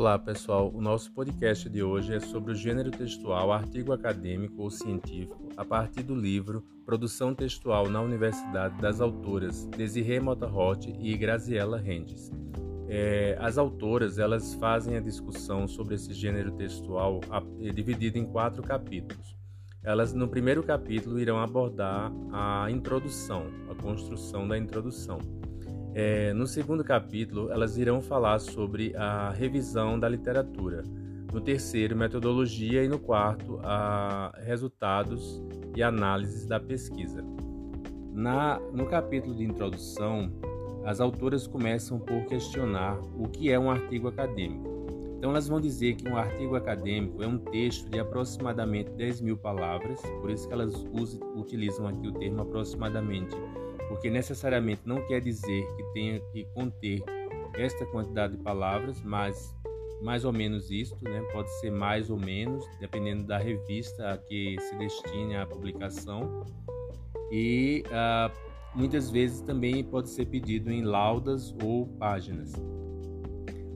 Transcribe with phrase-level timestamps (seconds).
[0.00, 4.70] Olá pessoal, o nosso podcast de hoje é sobre o gênero textual, artigo acadêmico ou
[4.70, 11.76] científico, a partir do livro Produção Textual na Universidade das autoras Desiree Motorhot e Graziella
[11.76, 12.32] Rendes.
[12.88, 17.20] É, as autoras elas fazem a discussão sobre esse gênero textual
[17.60, 19.36] é, dividido em quatro capítulos.
[19.82, 25.18] Elas no primeiro capítulo irão abordar a introdução, a construção da introdução.
[25.94, 30.84] É, no segundo capítulo, elas irão falar sobre a revisão da literatura.
[31.32, 32.84] No terceiro, metodologia.
[32.84, 35.42] E no quarto, a resultados
[35.74, 37.24] e análises da pesquisa.
[38.12, 40.32] Na, no capítulo de introdução,
[40.84, 44.68] as autoras começam por questionar o que é um artigo acadêmico.
[45.18, 49.36] Então, elas vão dizer que um artigo acadêmico é um texto de aproximadamente 10 mil
[49.36, 53.36] palavras, por isso que elas usam, utilizam aqui o termo aproximadamente
[53.90, 57.02] porque necessariamente não quer dizer que tenha que conter
[57.54, 59.52] esta quantidade de palavras, mas
[60.00, 61.20] mais ou menos isto, né?
[61.32, 66.46] pode ser mais ou menos, dependendo da revista a que se destine a publicação.
[67.32, 68.32] E uh,
[68.76, 72.52] muitas vezes também pode ser pedido em laudas ou páginas.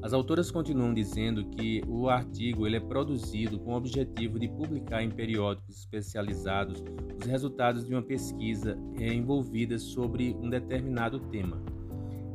[0.05, 5.03] As autoras continuam dizendo que o artigo ele é produzido com o objetivo de publicar
[5.03, 6.85] em periódicos especializados
[7.19, 11.59] os resultados de uma pesquisa envolvida sobre um determinado tema.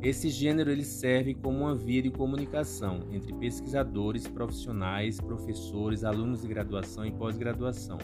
[0.02, 6.48] Esse gênero ele serve como uma via de comunicação entre pesquisadores, profissionais, professores, alunos de
[6.48, 7.98] graduação e pós-graduação.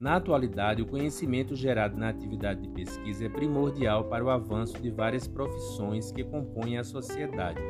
[0.00, 4.90] Na atualidade, o conhecimento gerado na atividade de pesquisa é primordial para o avanço de
[4.90, 7.60] várias profissões que compõem a sociedade.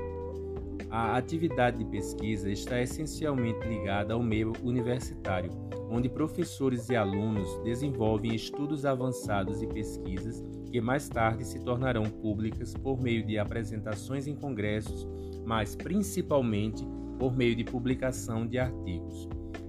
[0.92, 5.50] A atividade de pesquisa está essencialmente ligada ao meio universitário,
[5.88, 12.74] onde professores e alunos desenvolvem estudos avançados e pesquisas que mais tarde se tornarão públicas
[12.74, 15.08] por meio de apresentações em congressos,
[15.46, 16.86] mas principalmente
[17.18, 19.27] por meio de publicação de artigos.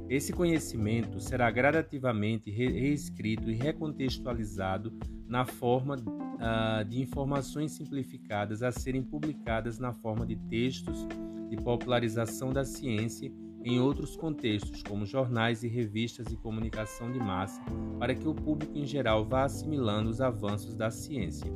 [0.10, 4.92] Esse conhecimento será gradativamente reescrito e recontextualizado
[5.26, 5.96] na forma
[6.36, 11.08] uh, de informações simplificadas a serem publicadas na forma de textos
[11.50, 13.32] de popularização da ciência
[13.64, 17.62] em outros contextos, como jornais e revistas de comunicação de massa,
[17.98, 21.48] para que o público em geral vá assimilando os avanços da ciência.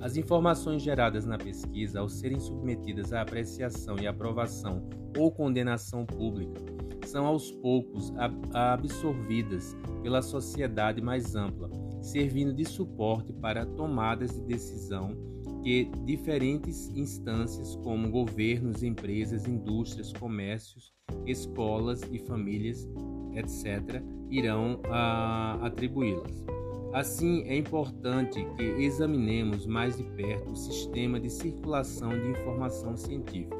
[0.00, 6.58] As informações geradas na pesquisa, ao serem submetidas à apreciação e aprovação ou condenação pública,
[7.06, 8.12] são aos poucos
[8.54, 11.68] absorvidas pela sociedade mais ampla,
[12.00, 15.16] servindo de suporte para tomadas de decisão
[15.62, 20.92] que diferentes instâncias, como governos, empresas, indústrias, comércios,
[21.26, 22.88] escolas e famílias,
[23.34, 26.44] etc., irão ah, atribuí-las.
[26.92, 33.56] Assim, é importante que examinemos mais de perto o sistema de circulação de informação científica.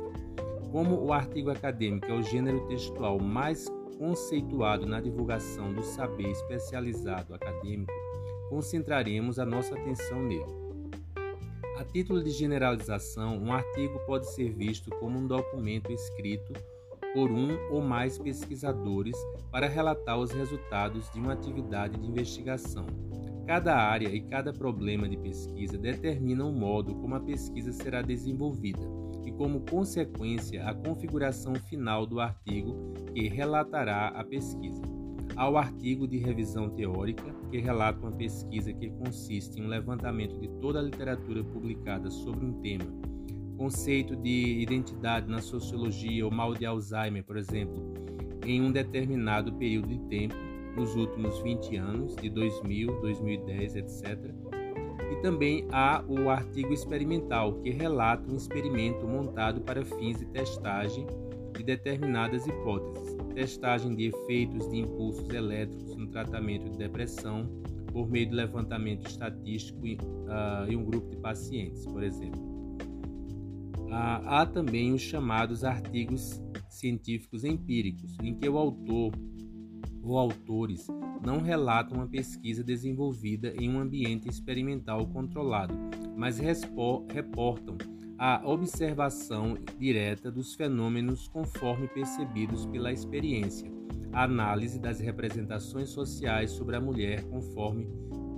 [0.72, 3.68] Como o artigo acadêmico é o gênero textual mais
[3.98, 7.92] conceituado na divulgação do saber especializado acadêmico,
[8.50, 10.60] concentraremos a nossa atenção nele.
[11.78, 16.52] A título de generalização, um artigo pode ser visto como um documento escrito
[17.14, 19.16] por um ou mais pesquisadores
[19.50, 22.86] para relatar os resultados de uma atividade de investigação.
[23.46, 28.86] Cada área e cada problema de pesquisa determina o modo como a pesquisa será desenvolvida
[29.24, 34.82] e, como consequência, a configuração final do artigo que relatará a pesquisa
[35.36, 40.48] ao artigo de revisão teórica, que relata uma pesquisa que consiste em um levantamento de
[40.60, 42.86] toda a literatura publicada sobre um tema.
[43.56, 47.92] Conceito de identidade na sociologia ou mal de Alzheimer, por exemplo,
[48.46, 50.36] em um determinado período de tempo,
[50.76, 54.32] nos últimos 20 anos, de 2000, 2010, etc.
[55.12, 61.06] E também há o artigo experimental, que relata um experimento montado para fins de testagem
[61.52, 67.48] de determinadas hipóteses testagem de efeitos de impulsos elétricos tratamento de depressão
[67.92, 72.40] por meio de levantamento estatístico uh, em um grupo de pacientes, por exemplo.
[73.88, 79.12] Uh, há também os chamados artigos científicos empíricos, em que o autor
[80.02, 80.86] ou autores
[81.24, 85.74] não relatam uma pesquisa desenvolvida em um ambiente experimental controlado,
[86.16, 87.76] mas reportam
[88.18, 93.70] a observação direta dos fenômenos conforme percebidos pela experiência,
[94.12, 97.88] análise das representações sociais sobre a mulher conforme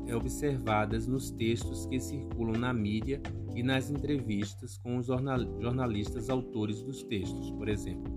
[0.06, 3.20] é observadas nos textos que circulam na mídia
[3.54, 8.12] e nas entrevistas com os jornalistas autores dos textos, por exemplo.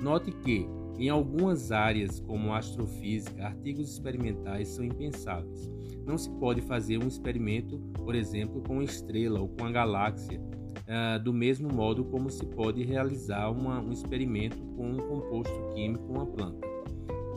[0.00, 0.66] Note que,
[0.98, 5.70] em algumas áreas, como astrofísica, artigos experimentais são impensáveis.
[6.06, 10.40] Não se pode fazer um experimento, por exemplo, com uma estrela ou com a galáxia,
[10.40, 16.04] uh, do mesmo modo como se pode realizar uma, um experimento com um composto químico
[16.06, 16.65] uma planta.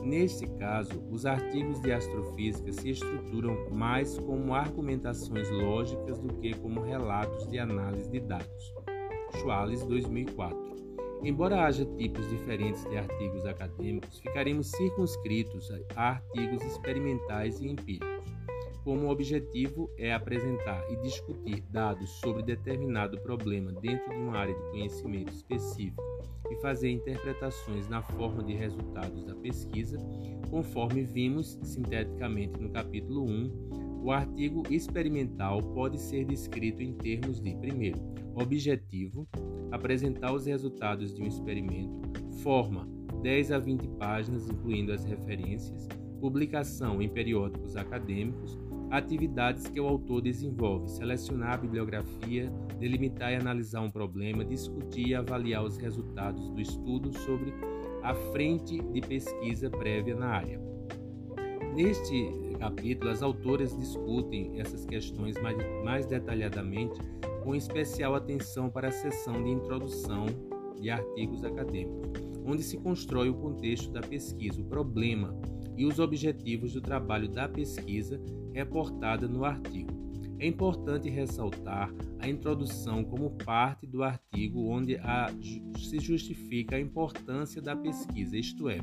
[0.02, 6.80] Neste caso, os artigos de astrofísica se estruturam mais como argumentações lógicas do que como
[6.80, 8.74] relatos de análise de dados.
[9.36, 10.70] Schwales, 2004.
[11.22, 18.19] Embora haja tipos diferentes de artigos acadêmicos, ficaremos circunscritos a artigos experimentais e empíricos
[18.84, 24.54] como o objetivo é apresentar e discutir dados sobre determinado problema dentro de uma área
[24.54, 26.02] de conhecimento específico
[26.50, 29.98] e fazer interpretações na forma de resultados da pesquisa,
[30.50, 37.54] conforme vimos sinteticamente no capítulo 1, o artigo experimental pode ser descrito em termos de,
[37.56, 38.00] primeiro,
[38.34, 39.28] objetivo,
[39.70, 42.00] apresentar os resultados de um experimento,
[42.42, 42.88] forma,
[43.22, 45.86] 10 a 20 páginas, incluindo as referências,
[46.20, 48.58] publicação em periódicos acadêmicos,
[48.90, 55.14] atividades que o autor desenvolve: selecionar a bibliografia, delimitar e analisar um problema, discutir e
[55.14, 57.54] avaliar os resultados do estudo sobre
[58.02, 60.60] a frente de pesquisa prévia na área.
[61.74, 67.00] Neste capítulo, as autoras discutem essas questões mais, mais detalhadamente,
[67.44, 70.26] com especial atenção para a seção de introdução
[70.80, 72.10] de artigos acadêmicos,
[72.44, 75.34] onde se constrói o contexto da pesquisa, o problema
[75.80, 78.20] e os objetivos do trabalho da pesquisa
[78.52, 79.88] reportada no artigo.
[80.38, 85.32] É importante ressaltar a introdução como parte do artigo onde a,
[85.78, 88.78] se justifica a importância da pesquisa, isto é,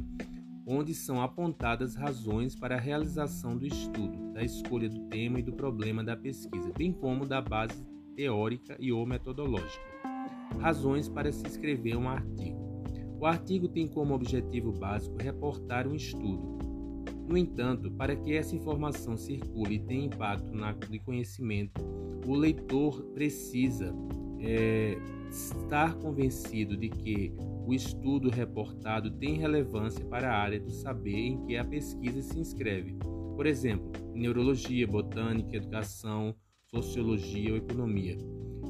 [0.66, 5.54] onde são apontadas razões para a realização do estudo, da escolha do tema e do
[5.54, 7.86] problema da pesquisa, bem como da base
[8.16, 9.86] teórica e ou metodológica.
[10.60, 12.58] Razões para se escrever um artigo.
[13.20, 16.58] O artigo tem como objetivo básico reportar um estudo,
[17.28, 21.82] no entanto, para que essa informação circule e tenha impacto na de conhecimento,
[22.26, 23.94] o leitor precisa
[24.40, 24.98] é,
[25.30, 27.34] estar convencido de que
[27.66, 32.40] o estudo reportado tem relevância para a área do saber em que a pesquisa se
[32.40, 32.98] inscreve.
[33.36, 36.34] Por exemplo, neurologia, botânica, educação,
[36.68, 38.18] sociologia ou economia.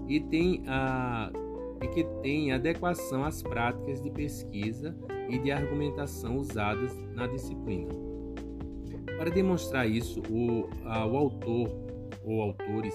[0.08, 1.32] E, tem a,
[1.82, 4.98] e que tem adequação às práticas de pesquisa
[5.30, 8.07] e de argumentação usadas na disciplina.
[9.18, 11.70] Para demonstrar isso, o, a, o autor
[12.24, 12.94] ou autores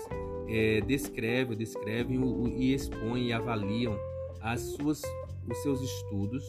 [0.48, 3.98] é, descrevem, descrevem o, e expõem e avaliam
[4.40, 5.02] as suas,
[5.48, 6.44] os seus estudos,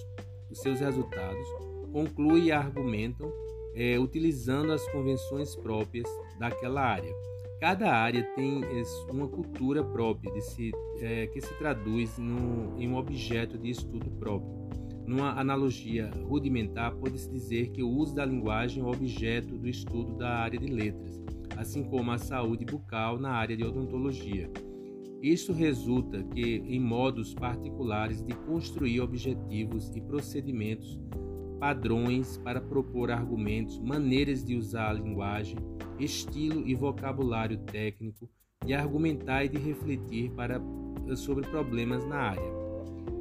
[0.49, 1.47] os seus resultados,
[1.91, 3.31] concluem e argumentam
[3.75, 7.13] é, utilizando as convenções próprias daquela área.
[7.59, 8.61] Cada área tem
[9.09, 14.51] uma cultura própria se, é, que se traduz no, em um objeto de estudo próprio.
[15.05, 20.29] Numa analogia rudimentar, pode-se dizer que o uso da linguagem é objeto do estudo da
[20.29, 21.21] área de letras,
[21.57, 24.49] assim como a saúde bucal na área de odontologia.
[25.21, 30.99] Isto resulta que, em modos particulares de construir objetivos e procedimentos,
[31.59, 35.55] padrões para propor argumentos, maneiras de usar a linguagem,
[35.97, 38.29] estilo e vocabulário técnico,
[38.65, 40.61] de argumentar e de refletir para,
[41.15, 42.62] sobre problemas na área.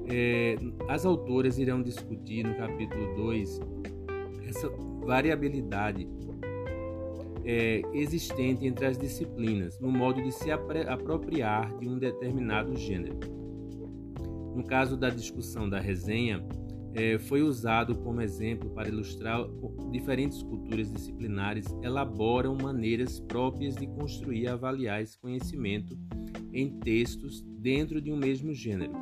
[0.08, 0.56] É,
[0.88, 3.60] as autoras irão discutir no capítulo 2
[4.48, 4.68] essa
[5.04, 6.08] variabilidade
[7.44, 13.18] é, existente entre as disciplinas no modo de se apropriar de um determinado gênero.
[14.54, 16.44] No caso da discussão da resenha,
[16.94, 19.40] é, foi usado como exemplo para ilustrar
[19.90, 25.96] diferentes culturas disciplinares elaboram maneiras próprias de construir e avaliar esse conhecimento
[26.52, 28.92] em textos dentro de um mesmo gênero.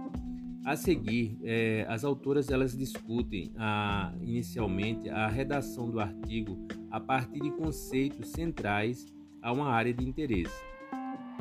[0.65, 7.41] A seguir, é, as autoras elas discutem a, inicialmente a redação do artigo a partir
[7.41, 9.07] de conceitos centrais
[9.41, 10.63] a uma área de interesse.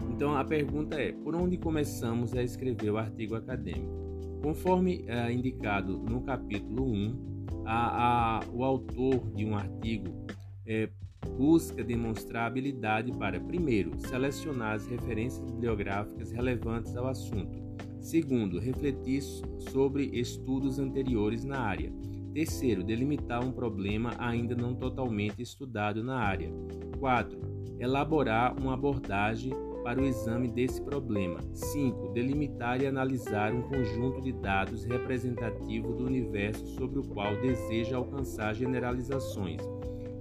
[0.09, 3.99] Então a pergunta é: por onde começamos a escrever o artigo acadêmico?
[4.41, 10.25] Conforme é, indicado no capítulo 1, a, a, o autor de um artigo
[10.65, 10.89] é,
[11.37, 17.68] busca demonstrar habilidade para, primeiro, selecionar as referências bibliográficas relevantes ao assunto
[17.99, 21.91] Segundo, refletir sobre estudos anteriores na área.
[22.33, 26.51] Terceiro, delimitar um problema ainda não totalmente estudado na área.
[26.99, 27.37] 4.
[27.79, 29.51] Elaborar uma abordagem
[29.83, 31.39] para o exame desse problema.
[31.53, 32.09] 5.
[32.09, 38.53] Delimitar e analisar um conjunto de dados representativo do universo sobre o qual deseja alcançar
[38.53, 39.61] generalizações.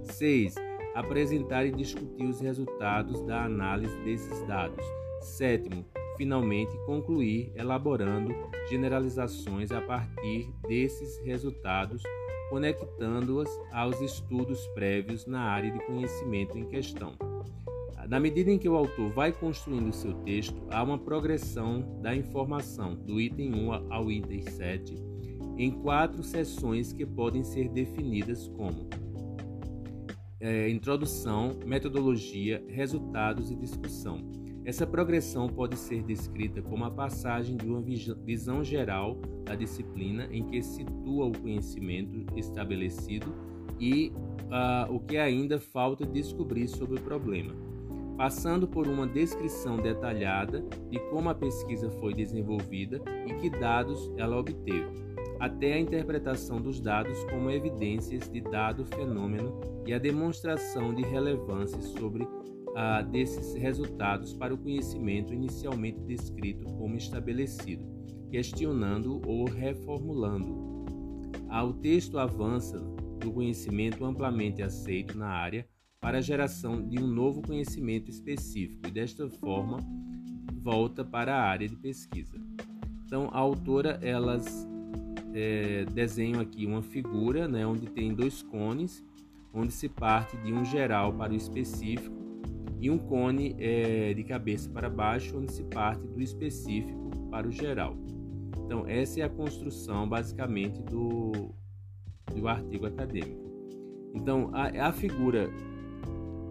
[0.03, 0.55] 6.
[0.95, 4.83] Apresentar e discutir os resultados da análise desses dados.
[5.21, 5.85] Sétimo,
[6.19, 8.35] finalmente concluir elaborando
[8.69, 12.03] generalizações a partir desses resultados,
[12.49, 17.13] conectando-as aos estudos prévios na área de conhecimento em questão.
[18.09, 22.95] Na medida em que o autor vai construindo seu texto, há uma progressão da informação,
[22.95, 25.01] do item 1 ao item 7,
[25.57, 28.89] em quatro seções que podem ser definidas como
[30.41, 34.48] é, introdução, metodologia, resultados e discussão.
[34.69, 40.43] Essa progressão pode ser descrita como a passagem de uma visão geral da disciplina em
[40.43, 43.33] que situa o conhecimento estabelecido
[43.79, 47.51] e uh, o que ainda falta descobrir sobre o problema,
[48.15, 54.37] passando por uma descrição detalhada de como a pesquisa foi desenvolvida e que dados ela
[54.37, 55.09] obteve
[55.39, 61.81] até a interpretação dos dados como evidências de dado fenômeno e a demonstração de relevância
[61.81, 62.27] sobre
[62.75, 67.85] ah, desses resultados para o conhecimento inicialmente descrito como estabelecido,
[68.29, 70.85] questionando ou reformulando.
[71.49, 72.79] Ah, o texto avança
[73.19, 75.67] do conhecimento amplamente aceito na área
[75.99, 79.79] para a geração de um novo conhecimento específico e desta forma
[80.53, 82.37] volta para a área de pesquisa.
[83.05, 84.67] Então, a autora elas
[85.33, 89.03] é, desenho aqui uma figura né, onde tem dois cones,
[89.53, 92.18] onde se parte de um geral para o específico
[92.79, 97.51] e um cone é, de cabeça para baixo, onde se parte do específico para o
[97.51, 97.95] geral.
[98.65, 101.51] Então, essa é a construção basicamente do,
[102.33, 103.49] do artigo acadêmico.
[104.13, 105.49] Então, a, a figura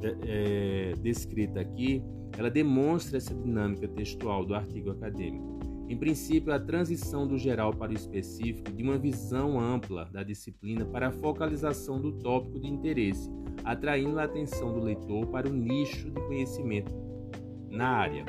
[0.02, 2.02] é, é descrita aqui,
[2.36, 5.57] ela demonstra essa dinâmica textual do artigo acadêmico.
[5.88, 10.84] Em princípio, a transição do geral para o específico, de uma visão ampla da disciplina
[10.84, 13.30] para a focalização do tópico de interesse,
[13.64, 16.94] atraindo a atenção do leitor para o nicho de conhecimento
[17.70, 18.26] na área.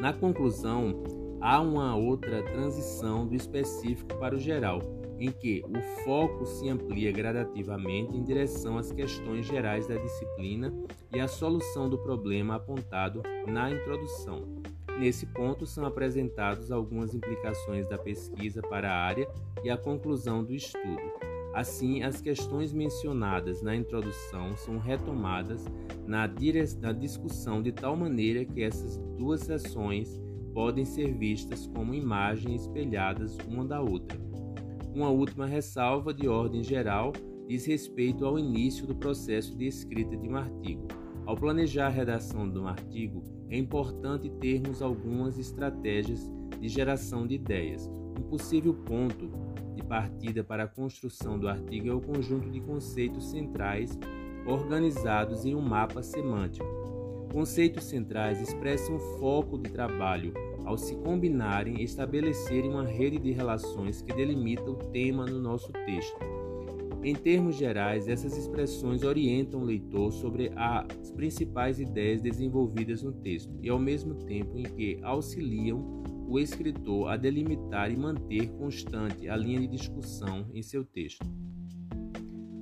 [0.00, 1.02] Na conclusão,
[1.38, 4.80] há uma outra transição do específico para o geral,
[5.18, 10.72] em que o foco se amplia gradativamente em direção às questões gerais da disciplina
[11.14, 14.61] e à solução do problema apontado na introdução.
[14.98, 19.28] Nesse ponto são apresentadas algumas implicações da pesquisa para a área
[19.64, 21.02] e a conclusão do estudo.
[21.54, 25.64] Assim, as questões mencionadas na introdução são retomadas
[26.06, 26.28] na,
[26.80, 30.20] na discussão de tal maneira que essas duas sessões
[30.54, 34.18] podem ser vistas como imagens espelhadas uma da outra.
[34.94, 37.12] Uma última ressalva de ordem geral
[37.48, 40.86] diz respeito ao início do processo de escrita de um artigo.
[41.26, 47.34] Ao planejar a redação de um artigo, é importante termos algumas estratégias de geração de
[47.34, 47.86] ideias.
[48.18, 49.30] Um possível ponto
[49.74, 53.98] de partida para a construção do artigo é o conjunto de conceitos centrais
[54.46, 56.66] organizados em um mapa semântico.
[57.30, 60.32] Conceitos centrais expressam o foco de trabalho
[60.64, 65.70] ao se combinarem e estabelecerem uma rede de relações que delimita o tema no nosso
[65.84, 66.41] texto.
[67.04, 73.52] Em termos gerais, essas expressões orientam o leitor sobre as principais ideias desenvolvidas no texto
[73.60, 79.34] e, ao mesmo tempo em que auxiliam o escritor a delimitar e manter constante a
[79.34, 81.26] linha de discussão em seu texto.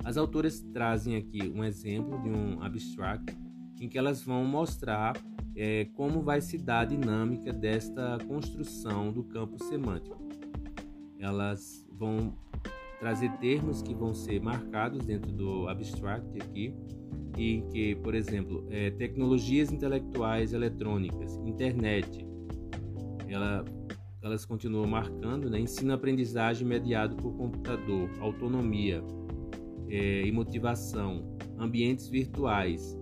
[0.03, 3.37] As autoras trazem aqui um exemplo de um abstract
[3.79, 5.23] em que elas vão mostrar
[5.55, 10.19] é, como vai se dar a dinâmica desta construção do campo semântico.
[11.19, 12.33] Elas vão
[13.01, 16.75] trazer termos que vão ser marcados dentro do abstract aqui,
[17.37, 22.27] e que, por exemplo, é, tecnologias intelectuais eletrônicas, internet,
[23.29, 23.65] ela,
[24.23, 25.59] elas continuam marcando, né?
[25.59, 29.03] ensino-aprendizagem mediado por computador, autonomia
[29.89, 32.99] é, e motivação, ambientes virtuais,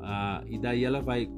[0.00, 1.30] ah, e daí ela vai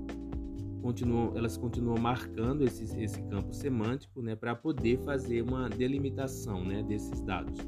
[0.82, 6.82] continuam, elas continuam marcando esse, esse campo semântico né, para poder fazer uma delimitação né,
[6.82, 7.58] desses dados.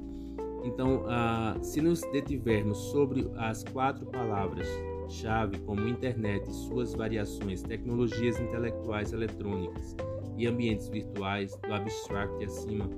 [0.66, 8.40] Então, uh, se nos detivermos sobre as quatro palavras-chave, como internet e suas variações, tecnologias
[8.40, 9.94] intelectuais eletrônicas
[10.36, 12.90] e ambientes virtuais, do abstract acima,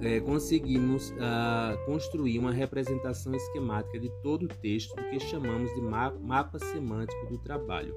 [0.00, 5.80] é, conseguimos uh, construir uma representação esquemática de todo o texto do que chamamos de
[5.80, 7.94] mapa, mapa semântico do trabalho.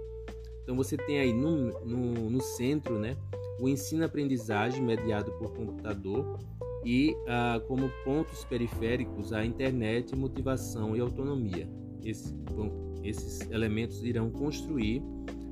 [0.61, 3.17] Então você tem aí no, no, no centro né,
[3.59, 6.37] o ensino-aprendizagem mediado por computador,
[6.85, 11.67] e ah, como pontos periféricos a internet, motivação e autonomia.
[12.03, 15.01] Esse, bom, esses elementos irão construir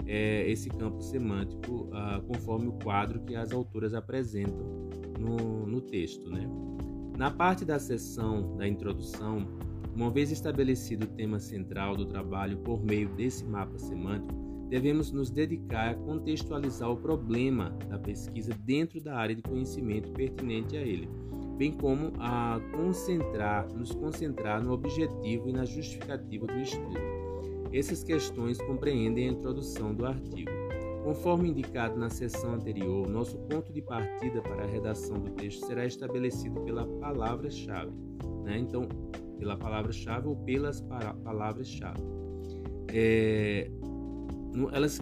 [0.06, 6.30] é, esse campo semântico ah, conforme o quadro que as autoras apresentam no, no texto.
[6.30, 6.48] Né?
[7.18, 9.48] Na parte da sessão da introdução,
[9.96, 14.41] uma vez estabelecido o tema central do trabalho por meio desse mapa semântico,
[14.72, 20.78] devemos nos dedicar a contextualizar o problema da pesquisa dentro da área de conhecimento pertinente
[20.78, 21.10] a ele,
[21.58, 26.98] bem como a concentrar, nos concentrar no objetivo e na justificativa do estudo.
[27.74, 30.50] Essas questões compreendem a introdução do artigo.
[31.04, 35.86] Conforme indicado na seção anterior, nosso ponto de partida para a redação do texto será
[35.86, 37.92] estabelecido pela palavra-chave.
[38.46, 38.60] Né?
[38.60, 38.88] Então,
[39.38, 42.01] pela palavra-chave ou pelas palavras-chave.
[42.94, 43.70] É,
[44.72, 45.00] elas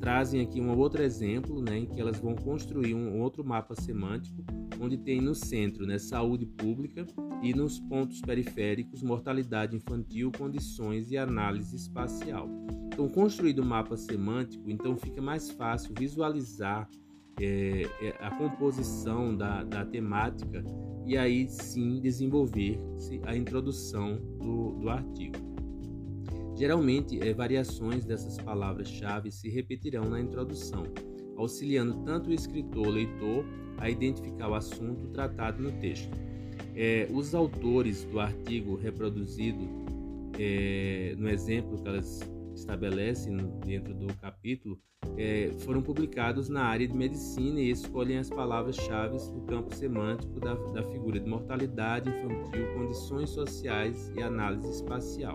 [0.00, 4.44] trazem aqui um outro exemplo, né, em que elas vão construir um outro mapa semântico,
[4.80, 7.06] onde tem no centro né, saúde pública
[7.42, 12.48] e nos pontos periféricos mortalidade infantil, condições e análise espacial.
[12.86, 16.88] Então, construído o mapa semântico, então fica mais fácil visualizar
[17.40, 20.62] é, é, a composição da, da temática
[21.04, 22.78] e aí sim desenvolver
[23.24, 25.53] a introdução do, do artigo.
[26.56, 30.84] Geralmente, é, variações dessas palavras-chave se repetirão na introdução,
[31.36, 33.44] auxiliando tanto o escritor leitor
[33.78, 36.10] a identificar o assunto tratado no texto.
[36.76, 39.68] É, os autores do artigo reproduzido
[40.38, 42.20] é, no exemplo que elas
[42.54, 44.78] estabelecem dentro do capítulo
[45.16, 50.54] é, foram publicados na área de medicina e escolhem as palavras-chave do campo semântico da,
[50.54, 55.34] da figura de mortalidade infantil, condições sociais e análise espacial.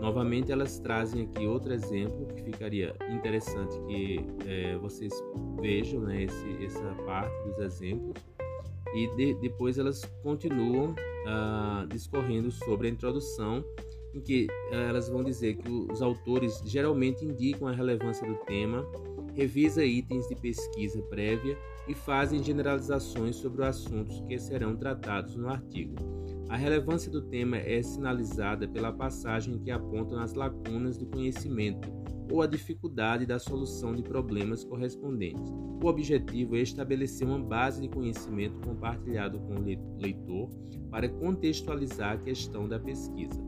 [0.00, 5.12] Novamente, elas trazem aqui outro exemplo que ficaria interessante que é, vocês
[5.60, 8.22] vejam né, esse, essa parte dos exemplos
[8.94, 10.94] e de, depois elas continuam
[11.26, 13.64] ah, discorrendo sobre a introdução
[14.14, 18.84] em que eh, elas vão dizer que os autores geralmente indicam a relevância do tema,
[19.34, 25.48] revisa itens de pesquisa prévia e fazem generalizações sobre os assuntos que serão tratados no
[25.48, 25.94] artigo.
[26.48, 31.88] A relevância do tema é sinalizada pela passagem que aponta nas lacunas do conhecimento
[32.30, 35.50] ou a dificuldade da solução de problemas correspondentes.
[35.82, 40.48] O objetivo é estabelecer uma base de conhecimento compartilhado com o leitor
[40.90, 43.40] para contextualizar a questão da pesquisa.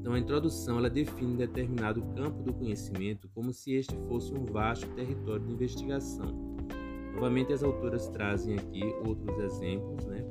[0.00, 4.88] Então, a introdução ela define determinado campo do conhecimento como se este fosse um vasto
[4.94, 6.56] território de investigação.
[7.14, 10.24] Novamente, as autoras trazem aqui outros exemplos, né?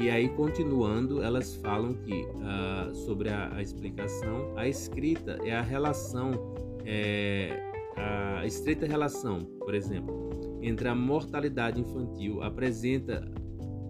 [0.00, 5.60] E aí, continuando, elas falam que uh, sobre a, a, explicação, a escrita é a
[5.60, 6.30] relação,
[6.86, 7.60] é,
[7.96, 10.30] a estreita relação, por exemplo,
[10.62, 13.28] entre a mortalidade infantil apresenta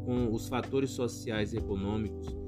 [0.07, 2.39] com os fatores sociais e econômicos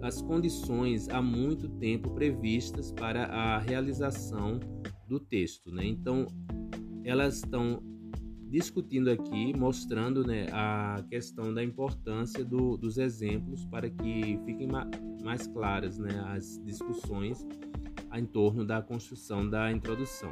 [0.00, 4.58] as condições há muito tempo previstas para a realização
[5.06, 5.70] do texto.
[5.70, 5.84] Né?
[5.84, 6.26] Então,
[7.04, 7.82] elas estão
[8.50, 14.90] discutindo aqui, mostrando né, a questão da importância do, dos exemplos para que fiquem ma
[15.22, 17.46] mais claras né, as discussões
[18.14, 20.30] em torno da construção da introdução.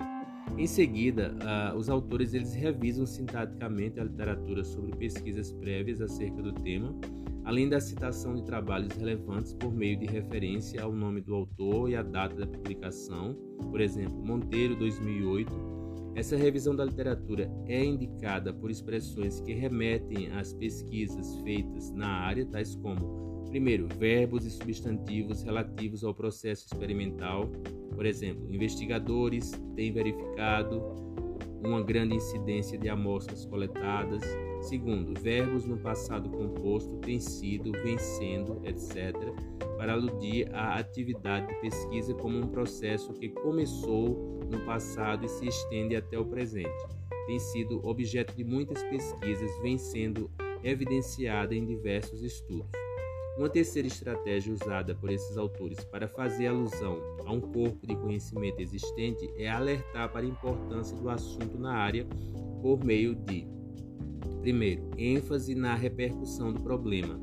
[0.56, 6.52] Em seguida, uh, os autores eles revisam sintaticamente a literatura sobre pesquisas prévias acerca do
[6.52, 6.98] tema
[7.48, 11.96] além da citação de trabalhos relevantes por meio de referência ao nome do autor e
[11.96, 13.34] a data da publicação,
[13.70, 15.77] por exemplo, Monteiro 2008.
[16.18, 22.44] Essa revisão da literatura é indicada por expressões que remetem às pesquisas feitas na área,
[22.44, 27.46] tais como, primeiro, verbos e substantivos relativos ao processo experimental,
[27.94, 30.82] por exemplo, investigadores têm verificado
[31.64, 34.24] uma grande incidência de amostras coletadas,
[34.60, 39.14] Segundo, verbos no passado composto têm sido, vencendo, etc.,
[39.76, 45.46] para aludir à atividade de pesquisa como um processo que começou no passado e se
[45.46, 46.68] estende até o presente.
[47.26, 50.30] Tem sido objeto de muitas pesquisas, vem sendo
[50.62, 52.70] evidenciada em diversos estudos.
[53.36, 58.60] Uma terceira estratégia usada por esses autores para fazer alusão a um corpo de conhecimento
[58.60, 62.04] existente é alertar para a importância do assunto na área
[62.60, 63.46] por meio de
[64.40, 67.20] Primeiro, ênfase na repercussão do problema.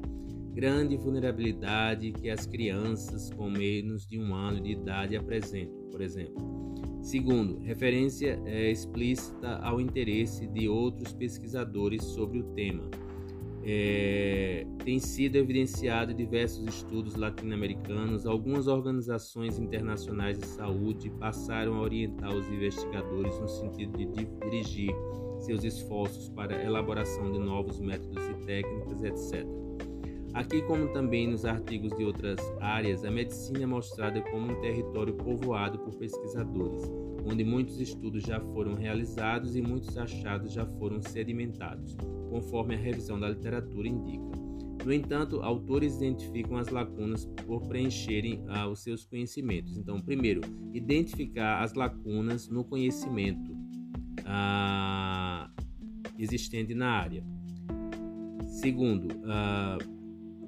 [0.54, 6.36] Grande vulnerabilidade que as crianças com menos de um ano de idade apresentam, por exemplo.
[7.06, 12.82] Segundo, referência é, explícita ao interesse de outros pesquisadores sobre o tema.
[13.64, 21.82] É, tem sido evidenciado em diversos estudos latino-americanos, algumas organizações internacionais de saúde passaram a
[21.82, 24.06] orientar os investigadores no sentido de
[24.42, 24.90] dirigir
[25.42, 29.65] seus esforços para a elaboração de novos métodos e técnicas, etc.
[30.36, 35.14] Aqui, como também nos artigos de outras áreas, a medicina é mostrada como um território
[35.14, 36.92] povoado por pesquisadores,
[37.26, 41.96] onde muitos estudos já foram realizados e muitos achados já foram sedimentados,
[42.30, 44.30] conforme a revisão da literatura indica.
[44.84, 49.78] No entanto, autores identificam as lacunas por preencherem ah, os seus conhecimentos.
[49.78, 50.42] Então, primeiro,
[50.74, 53.56] identificar as lacunas no conhecimento
[54.26, 55.50] ah,
[56.20, 57.24] existente na área.
[58.48, 59.78] Segundo, ah,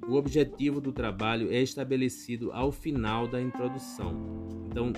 [0.07, 4.15] o objetivo do trabalho é estabelecido ao final da introdução.
[4.67, 4.93] Então,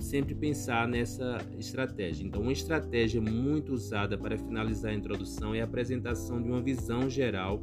[0.00, 2.26] sempre pensar nessa estratégia.
[2.26, 7.08] Então, uma estratégia muito usada para finalizar a introdução é a apresentação de uma visão
[7.10, 7.62] geral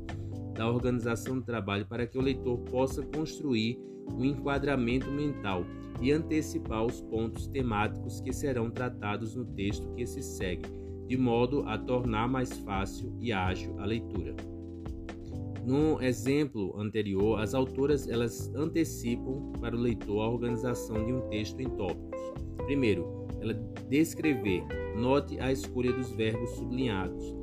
[0.53, 3.79] da organização do trabalho para que o leitor possa construir
[4.13, 5.65] um enquadramento mental
[6.01, 10.63] e antecipar os pontos temáticos que serão tratados no texto que se segue,
[11.07, 14.35] de modo a tornar mais fácil e ágil a leitura.
[15.65, 21.59] No exemplo anterior, as autoras elas antecipam para o leitor a organização de um texto
[21.59, 22.19] em tópicos.
[22.65, 23.53] Primeiro, ela
[23.87, 24.63] descrever,
[24.95, 27.35] note a escolha dos verbos sublinhados,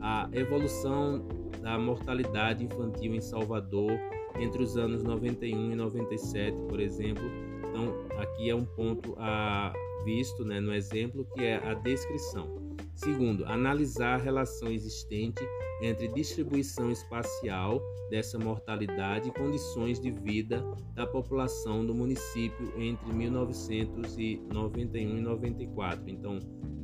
[0.00, 1.26] a evolução
[1.60, 3.90] da mortalidade infantil em Salvador
[4.38, 7.24] entre os anos 91 e 97, por exemplo.
[7.68, 9.72] Então, aqui é um ponto a
[10.04, 12.65] visto né, no exemplo que é a descrição.
[12.96, 15.46] Segundo, analisar a relação existente
[15.82, 17.78] entre distribuição espacial
[18.08, 26.08] dessa mortalidade e condições de vida da população do município entre 1991 e 94.
[26.08, 26.38] Então,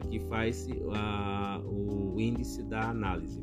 [0.05, 0.73] aqui faz-se
[1.65, 3.43] o índice da análise.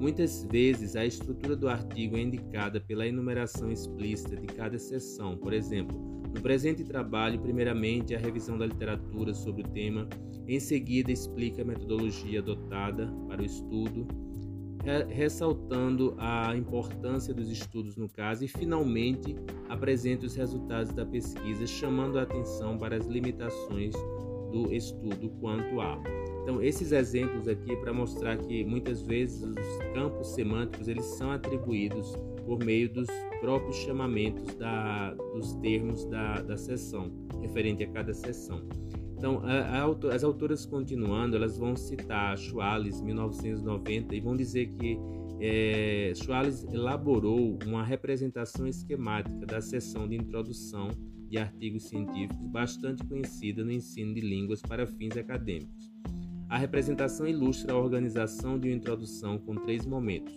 [0.00, 5.36] Muitas vezes, a estrutura do artigo é indicada pela enumeração explícita de cada seção.
[5.36, 10.06] Por exemplo, no presente trabalho, primeiramente, a revisão da literatura sobre o tema,
[10.46, 14.06] em seguida, explica a metodologia adotada para o estudo,
[15.08, 19.34] ressaltando a importância dos estudos no caso e, finalmente,
[19.68, 23.94] apresenta os resultados da pesquisa, chamando a atenção para as limitações
[24.52, 25.98] do estudo quanto a.
[26.42, 31.32] Então, esses exemplos aqui é para mostrar que muitas vezes os campos semânticos eles são
[31.32, 32.14] atribuídos
[32.46, 33.08] por meio dos
[33.40, 38.62] próprios chamamentos da, dos termos da, da seção, referente a cada seção.
[39.18, 44.98] Então, a, a, as autoras continuando, elas vão citar Schwales, 1990, e vão dizer que
[45.40, 50.88] é, Schwales elaborou uma representação esquemática da seção de introdução
[51.28, 55.92] de artigos científicos bastante conhecida no ensino de línguas para fins acadêmicos.
[56.48, 60.32] A representação ilustra a organização de uma introdução com três momentos.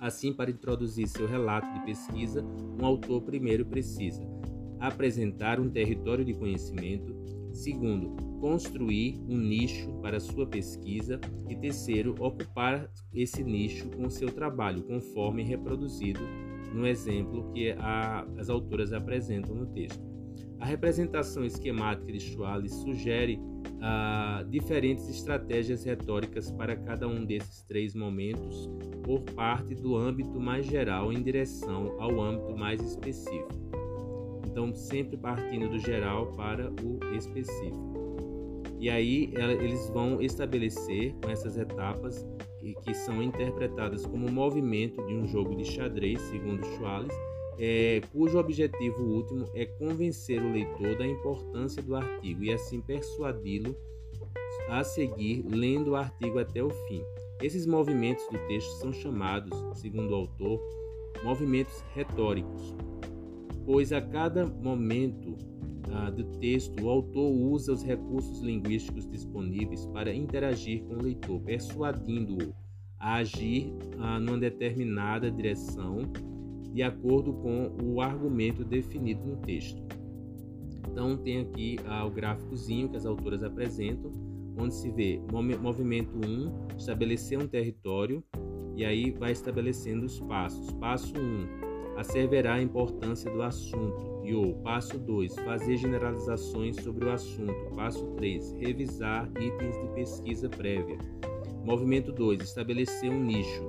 [0.00, 2.42] Assim, para introduzir seu relato de pesquisa,
[2.80, 4.26] um autor primeiro precisa
[4.80, 7.14] apresentar um território de conhecimento,
[7.52, 14.82] segundo, construir um nicho para sua pesquisa e terceiro, ocupar esse nicho com seu trabalho,
[14.84, 16.20] conforme reproduzido
[16.72, 20.09] no exemplo que a, as autoras apresentam no texto.
[20.60, 23.40] A representação esquemática de Schwallis sugere
[23.80, 28.68] ah, diferentes estratégias retóricas para cada um desses três momentos,
[29.02, 33.48] por parte do âmbito mais geral em direção ao âmbito mais específico.
[34.46, 37.90] Então, sempre partindo do geral para o específico.
[38.78, 42.26] E aí eles vão estabelecer com essas etapas
[42.84, 47.14] que são interpretadas como movimento de um jogo de xadrez, segundo Schwallis,
[47.62, 53.76] é, cujo objetivo último é convencer o leitor da importância do artigo e assim persuadi-lo
[54.70, 57.02] a seguir lendo o artigo até o fim.
[57.42, 60.58] Esses movimentos do texto são chamados, segundo o autor,
[61.22, 62.74] movimentos retóricos,
[63.66, 65.36] pois a cada momento
[65.92, 71.38] ah, do texto o autor usa os recursos linguísticos disponíveis para interagir com o leitor,
[71.42, 72.54] persuadindo-o
[72.98, 76.10] a agir ah, numa determinada direção
[76.72, 79.82] de acordo com o argumento definido no texto.
[80.90, 84.10] Então tem aqui ah, o gráficozinho que as autoras apresentam,
[84.58, 85.20] onde se vê
[85.60, 88.22] movimento 1, estabelecer um território,
[88.76, 90.72] e aí vai estabelecendo os passos.
[90.74, 94.20] Passo 1, asseverar a importância do assunto.
[94.24, 97.74] E o passo 2, fazer generalizações sobre o assunto.
[97.74, 100.98] Passo 3, revisar itens de pesquisa prévia.
[101.64, 103.62] Movimento 2, estabelecer um nicho.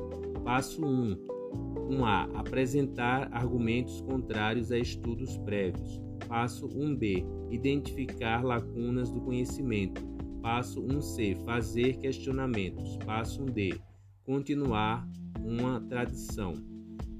[0.43, 2.29] Passo 1, 1A.
[2.35, 6.01] Apresentar argumentos contrários a estudos prévios.
[6.27, 7.25] Passo 1B.
[7.49, 10.01] Identificar lacunas do conhecimento.
[10.41, 11.43] Passo 1C.
[11.45, 12.97] Fazer questionamentos.
[13.05, 13.79] Passo 1D.
[14.23, 15.07] Continuar
[15.43, 16.53] uma tradição.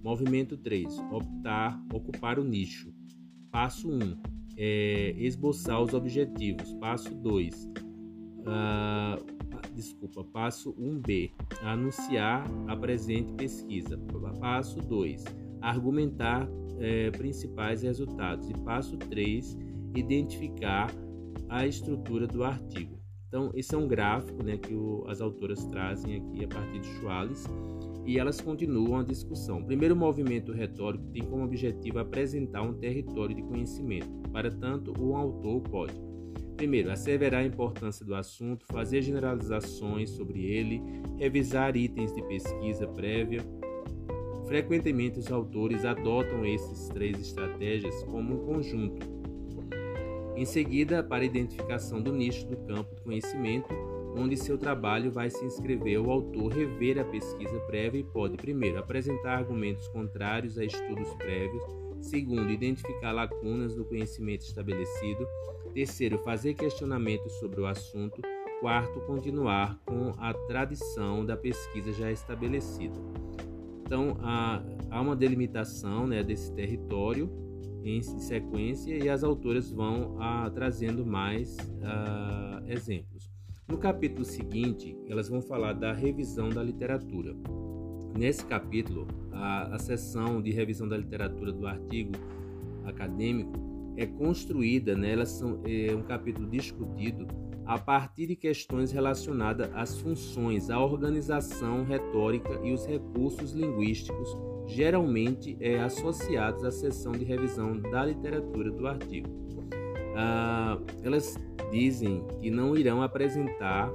[0.04, 1.00] Movimento 3.
[1.12, 2.94] Optar, ocupar o nicho.
[3.52, 4.00] Passo 1.
[4.58, 6.74] É, esboçar os objetivos.
[6.76, 7.70] Passo 2.
[8.42, 9.31] Uh,
[9.74, 11.32] desculpa, passo 1B,
[11.62, 13.98] anunciar a presente pesquisa.
[14.40, 15.24] Passo 2,
[15.62, 16.48] argumentar
[16.80, 18.50] é, principais resultados.
[18.50, 19.58] E passo 3,
[19.96, 20.92] identificar
[21.50, 23.00] a estrutura do artigo.
[23.28, 26.88] Então, esse é um gráfico né, que o, as autoras trazem aqui a partir de
[26.88, 27.46] Schwallis
[28.06, 29.60] e elas continuam a discussão.
[29.60, 34.10] O primeiro movimento retórico tem como objetivo apresentar um território de conhecimento.
[34.32, 35.94] Para tanto, o autor pode
[36.56, 40.82] Primeiro, asseverar a importância do assunto, fazer generalizações sobre ele,
[41.18, 43.42] revisar itens de pesquisa prévia.
[44.48, 49.22] Frequentemente, os autores adotam essas três estratégias como um conjunto.
[50.36, 53.70] Em seguida, para identificação do nicho do campo do conhecimento,
[54.16, 58.78] onde seu trabalho vai se inscrever, o autor rever a pesquisa prévia e pode, primeiro,
[58.80, 61.64] apresentar argumentos contrários a estudos prévios,
[62.02, 65.28] segundo, identificar lacunas do conhecimento estabelecido,
[65.72, 68.22] terceiro, fazer questionamentos sobre o assunto,
[68.60, 72.96] quarto, continuar com a tradição da pesquisa já estabelecida.
[73.84, 74.62] Então, há,
[75.02, 77.30] uma delimitação né, desse território
[77.84, 83.30] em sequência e as autoras vão ah, trazendo mais ah, exemplos.
[83.68, 87.36] No capítulo seguinte, elas vão falar da revisão da literatura.
[88.18, 92.12] Nesse capítulo, a, a seção de revisão da literatura do artigo
[92.86, 93.71] acadêmico
[94.02, 97.28] é construída, né, elas são, é um capítulo discutido
[97.66, 104.36] a partir de questões relacionadas às funções, à organização retórica e os recursos linguísticos
[104.68, 109.30] geralmente é, associados à seção de revisão da literatura do artigo.
[110.16, 111.38] Ah, elas
[111.72, 113.90] dizem que não irão apresentar,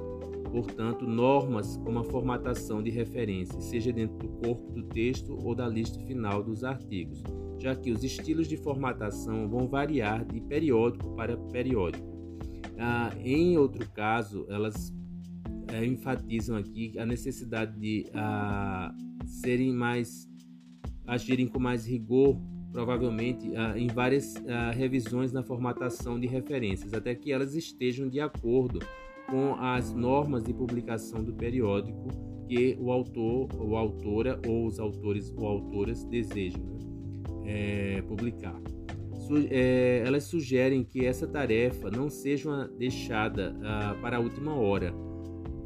[0.51, 5.69] portanto, normas como a formatação de referência, seja dentro do corpo do texto ou da
[5.69, 7.23] lista final dos artigos,
[7.59, 12.07] já que os estilos de formatação vão variar de periódico para periódico.
[12.79, 14.93] Ah, em outro caso, elas
[15.73, 18.95] é, enfatizam aqui a necessidade de ah,
[19.27, 20.29] serem mais
[21.07, 22.37] agirem com mais rigor,
[22.73, 28.21] provavelmente ah, em várias ah, revisões na formatação de referências, até que elas estejam de
[28.21, 28.81] acordo
[29.29, 32.09] com as normas de publicação do periódico
[32.49, 38.61] que o autor, ou autora ou os autores ou autoras desejam né, é, publicar.
[39.27, 44.95] Su é, elas sugerem que essa tarefa não seja deixada ah, para a última hora,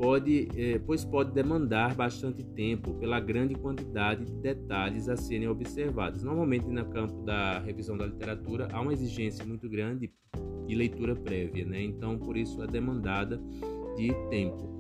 [0.01, 6.23] pode, é, pois pode demandar bastante tempo pela grande quantidade de detalhes a serem observados.
[6.23, 10.11] Normalmente, no campo da revisão da literatura, há uma exigência muito grande
[10.67, 11.83] de leitura prévia, né?
[11.83, 13.39] então, por isso, é demandada
[13.95, 14.75] de tempo.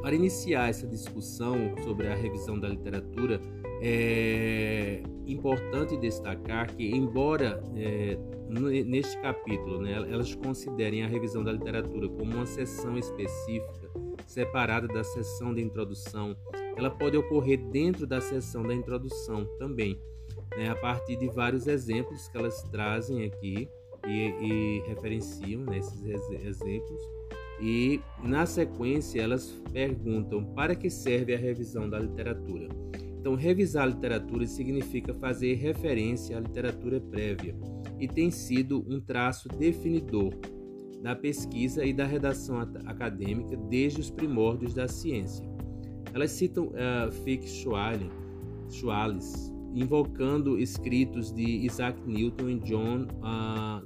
[0.00, 3.38] Para iniciar essa discussão sobre a revisão da literatura,
[3.82, 8.16] é importante destacar que, embora é,
[8.48, 13.85] neste capítulo né, elas considerem a revisão da literatura como uma seção específica,
[14.36, 16.36] separada da sessão de introdução,
[16.76, 19.98] ela pode ocorrer dentro da sessão da introdução também,
[20.58, 23.66] né, a partir de vários exemplos que elas trazem aqui
[24.06, 25.80] e, e referenciam né,
[26.44, 27.00] exemplos.
[27.58, 32.68] E na sequência elas perguntam para que serve a revisão da literatura.
[33.18, 37.56] Então, revisar a literatura significa fazer referência à literatura prévia
[37.98, 40.32] e tem sido um traço definidor
[41.06, 45.48] da pesquisa e da redação acadêmica desde os primórdios da ciência.
[46.12, 48.10] Elas citam uh, Fick Schwales,
[49.72, 53.84] invocando escritos de Isaac Newton e John uh.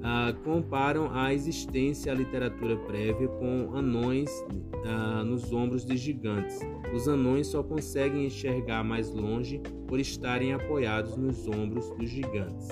[0.00, 6.60] Uh, comparam a existência à literatura prévia com anões uh, nos ombros de gigantes.
[6.94, 12.68] Os anões só conseguem enxergar mais longe por estarem apoiados nos ombros dos gigantes.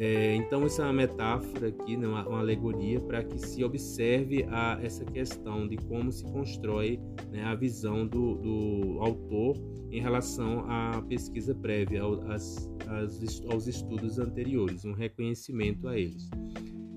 [0.00, 4.44] É, então, isso é uma metáfora aqui, né, uma, uma alegoria, para que se observe
[4.48, 7.00] a, essa questão de como se constrói
[7.32, 9.56] né, a visão do, do, autor
[9.90, 16.30] em relação à pesquisa prévia, ao, as, as, aos estudos anteriores, um reconhecimento a eles.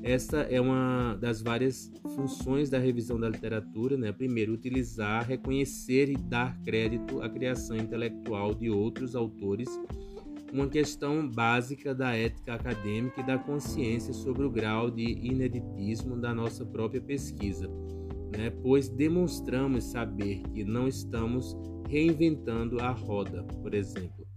[0.04, 4.12] Essa é uma das várias funções da revisão da literatura, né?
[4.12, 9.70] Primeiro, utilizar, reconhecer e dar crédito à criação intelectual de outros autores
[10.52, 16.34] uma questão básica da ética acadêmica e da consciência sobre o grau de ineditismo da
[16.34, 17.68] nossa própria pesquisa,
[18.36, 18.52] né?
[18.62, 21.56] pois demonstramos saber que não estamos
[21.88, 24.28] reinventando a roda, por exemplo.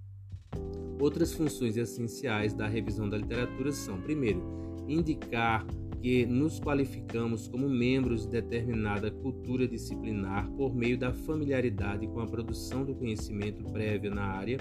[1.00, 4.42] Outras funções essenciais da revisão da literatura são, primeiro,
[4.88, 5.66] indicar
[6.00, 12.26] que nos qualificamos como membros de determinada cultura disciplinar por meio da familiaridade com a
[12.26, 14.58] produção do conhecimento prévio na área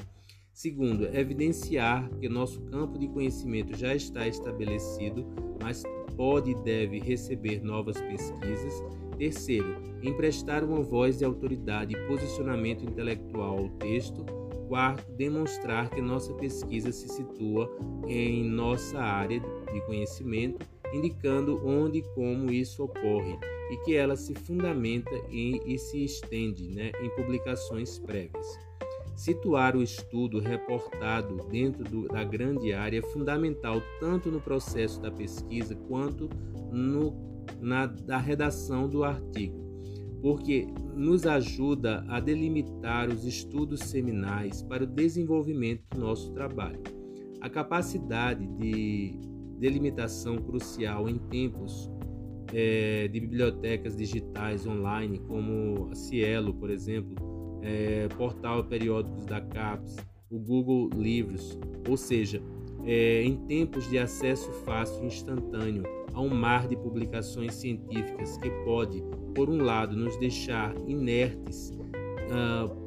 [0.54, 5.26] Segundo, evidenciar que nosso campo de conhecimento já está estabelecido,
[5.60, 5.82] mas
[6.16, 8.84] pode e deve receber novas pesquisas.
[9.18, 14.24] Terceiro, emprestar uma voz de autoridade e posicionamento intelectual ao texto.
[14.68, 17.70] Quarto, demonstrar que nossa pesquisa se situa
[18.08, 23.38] em nossa área de conhecimento, indicando onde e como isso ocorre
[23.72, 28.73] e que ela se fundamenta e, e se estende né, em publicações prévias.
[29.16, 35.12] Situar o estudo reportado dentro do, da grande área é fundamental tanto no processo da
[35.12, 36.30] pesquisa quanto
[36.72, 37.14] no,
[37.62, 39.56] na da redação do artigo,
[40.22, 46.82] porque nos ajuda a delimitar os estudos seminais para o desenvolvimento do nosso trabalho.
[47.40, 49.20] A capacidade de
[49.60, 51.90] delimitação crucial em tempos
[52.52, 57.33] é, de bibliotecas digitais online, como a Cielo, por exemplo,
[57.64, 59.98] é, portal periódicos da CAPES,
[60.30, 62.42] o Google Livros, ou seja,
[62.86, 68.50] é, em tempos de acesso fácil e instantâneo a um mar de publicações científicas que
[68.66, 71.72] pode, por um lado, nos deixar inertes
[72.30, 72.84] uh,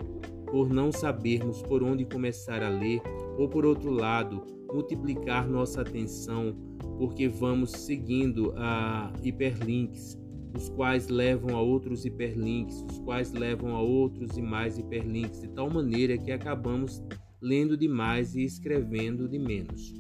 [0.51, 3.01] por não sabermos por onde começar a ler,
[3.37, 6.55] ou por outro lado, multiplicar nossa atenção
[6.99, 10.19] porque vamos seguindo a hiperlinks,
[10.57, 15.49] os quais levam a outros hiperlinks, os quais levam a outros e mais hiperlinks, de
[15.49, 17.03] tal maneira que acabamos
[17.41, 19.95] lendo demais e escrevendo de menos.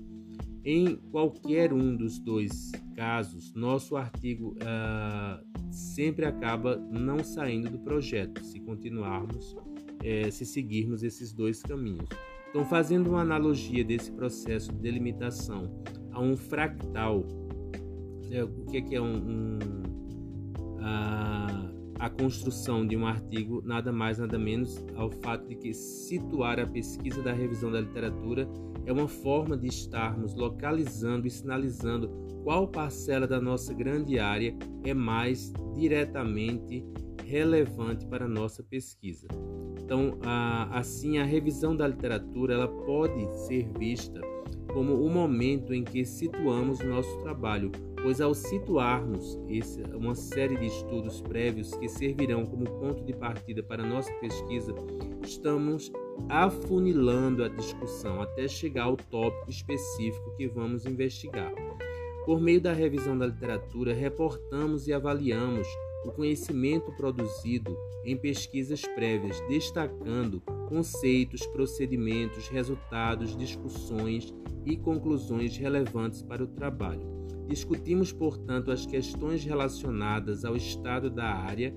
[0.64, 8.42] Em qualquer um dos dois casos, nosso artigo uh, sempre acaba não saindo do projeto,
[8.42, 9.55] se continuarmos,
[10.03, 12.09] eh, se seguirmos esses dois caminhos.
[12.49, 15.71] Então, fazendo uma analogia desse processo de delimitação
[16.11, 17.25] a um fractal,
[18.29, 19.76] né, o que é, que é um, um
[20.87, 21.68] a,
[21.99, 26.66] a construção de um artigo nada mais nada menos ao fato de que situar a
[26.66, 28.49] pesquisa da revisão da literatura
[28.87, 32.09] é uma forma de estarmos localizando e sinalizando
[32.44, 36.85] qual parcela da nossa grande área é mais diretamente
[37.25, 39.27] relevante para a nossa pesquisa.
[39.83, 40.16] Então,
[40.70, 44.20] assim, a revisão da literatura ela pode ser vista
[44.72, 47.72] como o momento em que situamos nosso trabalho,
[48.07, 53.64] pois ao situarmos esse, uma série de estudos prévios que servirão como ponto de partida
[53.64, 54.73] para nossa pesquisa,
[55.25, 55.90] estamos
[56.29, 61.53] afunilando a discussão até chegar ao tópico específico que vamos investigar.
[62.25, 65.66] Por meio da revisão da literatura, reportamos e avaliamos
[66.05, 74.33] o conhecimento produzido em pesquisas prévias, destacando conceitos, procedimentos, resultados, discussões
[74.64, 77.15] e conclusões relevantes para o trabalho.
[77.49, 81.75] Discutimos, portanto, as questões relacionadas ao estado da área,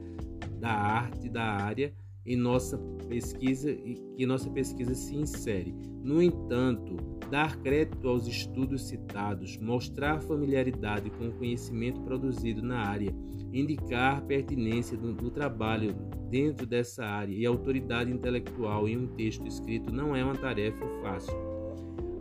[0.60, 1.94] da arte da área
[2.26, 2.78] em nossa
[3.08, 5.74] pesquisa e que nossa pesquisa se insere.
[6.04, 6.96] No entanto,
[7.30, 13.14] dar crédito aos estudos citados, mostrar familiaridade com o conhecimento produzido na área,
[13.52, 15.96] indicar pertinência do, do trabalho
[16.30, 21.49] dentro dessa área e autoridade intelectual em um texto escrito não é uma tarefa fácil.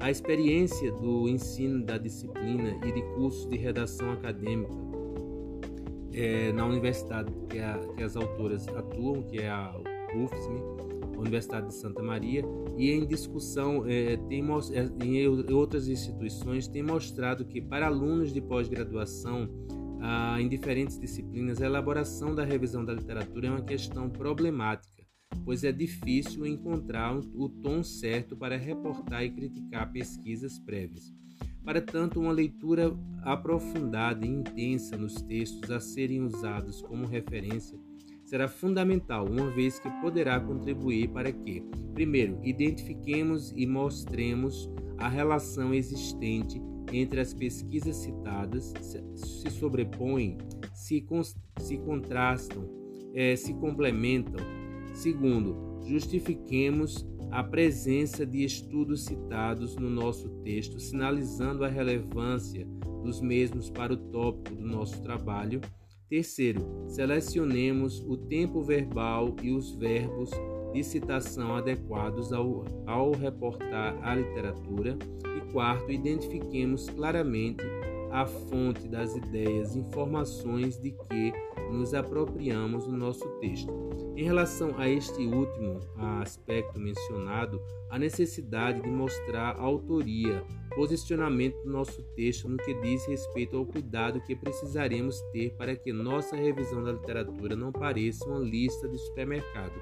[0.01, 4.73] A experiência do ensino da disciplina e de cursos de redação acadêmica
[6.13, 9.75] é, na universidade que, a, que, as autoras atuam, que é a
[10.15, 12.45] UFSM, Universidade de Santa Maria,
[12.77, 18.41] e em discussão é, tem, é, em outras instituições tem mostrado que para alunos de
[18.41, 19.49] pós-graduação
[20.01, 24.98] ah, em diferentes disciplinas, a elaboração da revisão da literatura é uma questão problemática,
[25.49, 31.11] pois é difícil encontrar o tom certo para reportar e criticar pesquisas prévias.
[31.65, 37.81] Para tanto, uma leitura aprofundada e intensa nos textos a serem usados como referência
[38.27, 45.73] será fundamental, uma vez que poderá contribuir para que, primeiro, identifiquemos e mostremos a relação
[45.73, 46.61] existente
[46.93, 48.75] entre as pesquisas citadas,
[49.15, 50.37] se sobrepõem,
[50.75, 51.03] se,
[51.59, 52.69] se contrastam,
[53.15, 54.58] é, se complementam.
[54.99, 62.67] Segundo, justifiquemos a presença de estudos citados no nosso texto, sinalizando a relevância
[63.05, 65.61] dos mesmos para o tópico do nosso trabalho
[66.09, 70.31] Terceiro, selecionemos o tempo verbal e os verbos
[70.73, 74.99] de citação adequados ao, ao reportar a literatura.
[75.37, 77.63] E quarto, identifiquemos claramente
[78.11, 81.33] a fonte das ideias informações de que
[81.71, 83.71] nos apropriamos no nosso texto.
[84.17, 90.45] Em relação a este último aspecto mencionado, a necessidade de mostrar a autoria,
[90.75, 95.93] posicionamento do nosso texto no que diz respeito ao cuidado que precisaremos ter para que
[95.93, 99.81] nossa revisão da literatura não pareça uma lista de supermercado,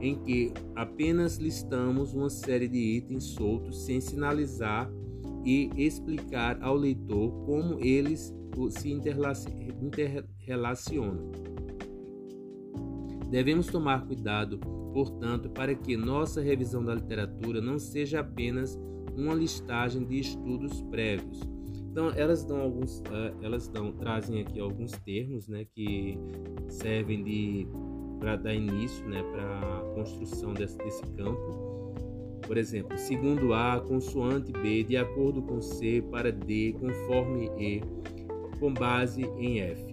[0.00, 4.90] em que apenas listamos uma série de itens soltos sem sinalizar
[5.44, 8.34] e explicar ao leitor como eles
[8.70, 11.30] se interrelacionam.
[13.30, 14.58] Devemos tomar cuidado,
[14.92, 18.78] portanto, para que nossa revisão da literatura não seja apenas
[19.14, 21.40] uma listagem de estudos prévios.
[21.90, 26.18] Então, elas dão alguns, eh, elas dão, trazem aqui alguns termos, né, que
[26.68, 27.66] servem de
[28.18, 31.67] para dar início, né, para a construção desse, desse campo
[32.48, 37.82] por exemplo, segundo A, consoante B, de acordo com C, para D, conforme E,
[38.58, 39.90] com base em F.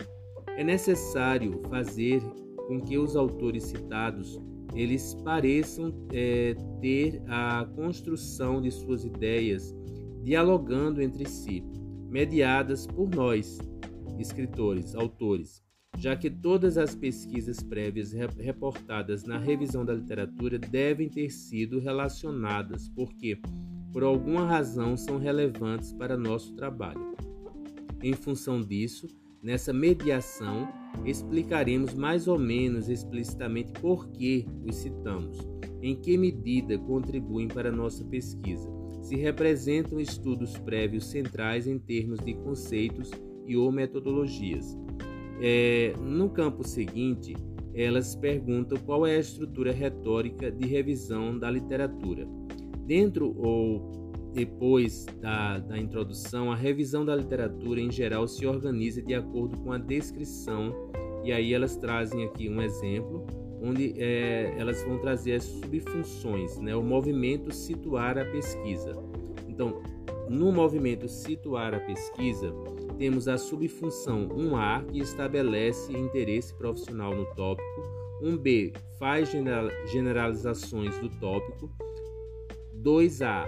[0.58, 2.22] É necessário fazer
[2.68, 4.40] com que os autores citados
[4.74, 9.76] eles pareçam é, ter a construção de suas ideias
[10.24, 11.62] dialogando entre si,
[12.10, 13.60] mediadas por nós,
[14.18, 15.62] escritores, autores,
[15.98, 22.90] já que todas as pesquisas prévias reportadas na revisão da literatura devem ter sido relacionadas,
[22.90, 23.40] porque,
[23.92, 27.16] por alguma razão, são relevantes para nosso trabalho.
[28.04, 29.08] Em função disso,
[29.42, 30.68] nessa mediação,
[31.06, 35.38] explicaremos mais ou menos explicitamente por que os citamos,
[35.82, 38.70] em que medida contribuem para nossa pesquisa,
[39.02, 43.12] se representam estudos prévios centrais em termos de conceitos
[43.46, 44.76] e ou metodologias
[45.42, 47.36] é, no campo seguinte,
[47.74, 52.28] elas perguntam qual é a estrutura retórica de revisão da literatura.
[52.86, 59.14] Dentro ou depois da, da introdução, a revisão da literatura em geral se organiza de
[59.14, 60.74] acordo com a descrição,
[61.24, 63.26] e aí elas trazem aqui um exemplo,
[63.62, 66.76] onde é, elas vão trazer as subfunções, né?
[66.76, 68.94] o movimento situar a pesquisa.
[69.48, 69.82] Então,
[70.30, 72.54] no movimento situar a pesquisa,
[72.98, 77.82] temos a subfunção 1A, que estabelece interesse profissional no tópico,
[78.22, 79.30] 1B faz
[79.92, 81.70] generalizações do tópico,
[82.82, 83.46] 2A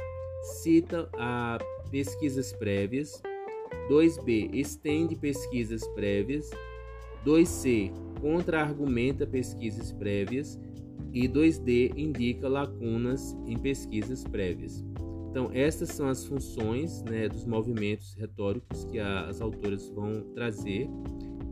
[0.62, 1.58] cita a
[1.90, 3.22] pesquisas prévias,
[3.90, 6.50] 2B estende pesquisas prévias,
[7.26, 10.60] 2C contra-argumenta pesquisas prévias.
[11.14, 14.84] E 2D indica lacunas em pesquisas prévias.
[15.30, 20.90] Então, estas são as funções né, dos movimentos retóricos que as autoras vão trazer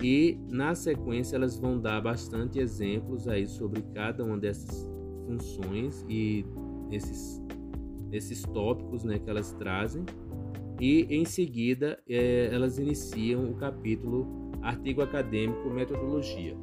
[0.01, 4.89] e na sequência elas vão dar bastante exemplos aí sobre cada uma dessas
[5.25, 6.45] funções e
[6.91, 7.41] esses,
[8.11, 10.03] esses tópicos né, que elas trazem
[10.79, 16.57] e em seguida é, elas iniciam o capítulo artigo acadêmico metodologia.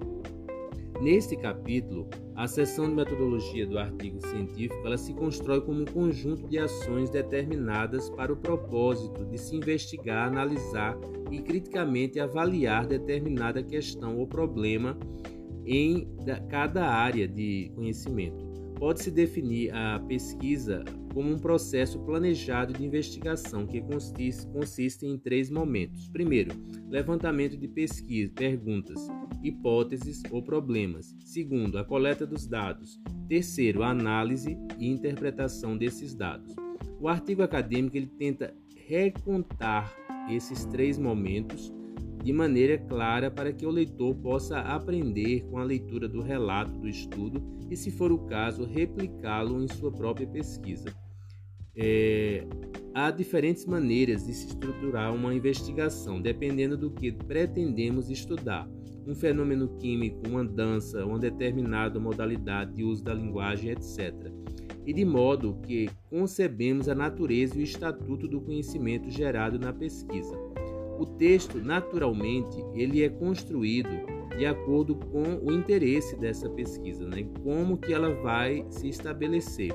[1.02, 6.46] Neste capítulo, a seção de metodologia do artigo científico ela se constrói como um conjunto
[6.46, 10.96] de ações determinadas para o propósito de se investigar, analisar
[11.28, 14.96] e criticamente avaliar determinada questão ou problema
[15.66, 16.08] em
[16.48, 18.44] cada área de conhecimento.
[18.78, 25.50] Pode-se definir a pesquisa como um processo planejado de investigação que consiste, consiste em três
[25.50, 26.08] momentos.
[26.08, 26.52] Primeiro,
[26.88, 29.08] levantamento de pesquisa, perguntas,
[29.42, 31.14] hipóteses ou problemas.
[31.24, 33.00] Segundo, a coleta dos dados.
[33.28, 36.54] Terceiro, a análise e interpretação desses dados.
[37.00, 38.54] O artigo acadêmico ele tenta
[38.86, 39.92] recontar
[40.30, 41.72] esses três momentos
[42.22, 46.88] de maneira clara para que o leitor possa aprender com a leitura do relato do
[46.88, 50.94] estudo e, se for o caso, replicá-lo em sua própria pesquisa.
[51.74, 52.46] É,
[52.94, 58.68] há diferentes maneiras de se estruturar uma investigação, dependendo do que pretendemos estudar.
[59.04, 64.30] Um fenômeno químico, uma dança, uma determinada modalidade de uso da linguagem, etc.
[64.86, 70.36] E de modo que concebemos a natureza e o estatuto do conhecimento gerado na pesquisa.
[70.98, 73.90] O texto, naturalmente, ele é construído
[74.36, 77.28] de acordo com o interesse dessa pesquisa, né?
[77.42, 79.72] como que ela vai se estabelecer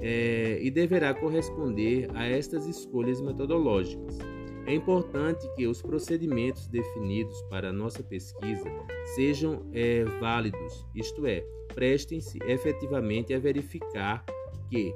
[0.00, 4.18] é, e deverá corresponder a estas escolhas metodológicas.
[4.66, 8.70] É importante que os procedimentos definidos para a nossa pesquisa
[9.16, 11.44] sejam é, válidos, isto é,
[11.74, 14.24] prestem-se efetivamente a verificar
[14.70, 14.94] que,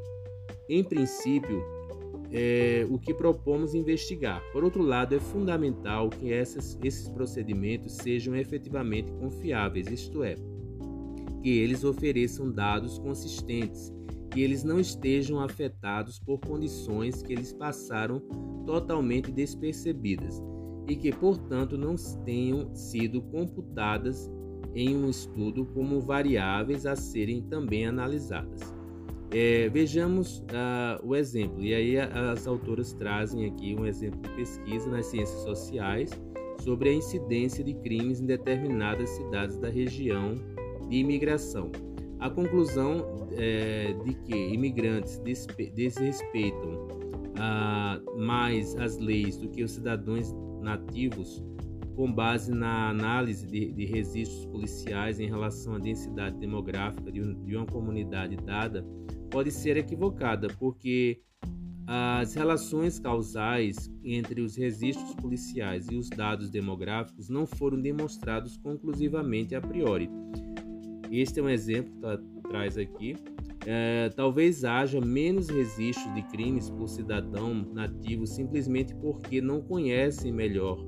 [0.68, 1.62] em princípio,
[2.36, 4.42] é, o que propomos investigar.
[4.52, 10.34] Por outro lado, é fundamental que essas, esses procedimentos sejam efetivamente confiáveis, isto é,
[11.40, 13.94] que eles ofereçam dados consistentes,
[14.32, 18.18] que eles não estejam afetados por condições que eles passaram
[18.66, 20.42] totalmente despercebidas
[20.88, 24.28] e que, portanto, não tenham sido computadas
[24.74, 28.74] em um estudo como variáveis a serem também analisadas.
[29.36, 34.88] É, vejamos uh, o exemplo, e aí as autoras trazem aqui um exemplo de pesquisa
[34.88, 36.10] nas ciências sociais
[36.60, 40.36] sobre a incidência de crimes em determinadas cidades da região
[40.88, 41.72] de imigração.
[42.20, 45.20] A conclusão é, de que imigrantes
[45.74, 46.86] desrespeitam
[47.34, 50.32] uh, mais as leis do que os cidadãos
[50.62, 51.42] nativos,
[51.96, 57.34] com base na análise de, de registros policiais em relação à densidade demográfica de, um,
[57.44, 58.86] de uma comunidade dada,
[59.34, 61.20] pode ser equivocada, porque
[61.88, 69.56] as relações causais entre os registros policiais e os dados demográficos não foram demonstrados conclusivamente
[69.56, 70.08] a priori.
[71.10, 73.16] Este é um exemplo que traz aqui.
[73.66, 80.86] É, talvez haja menos registros de crimes por cidadão nativo simplesmente porque não conhecem melhor,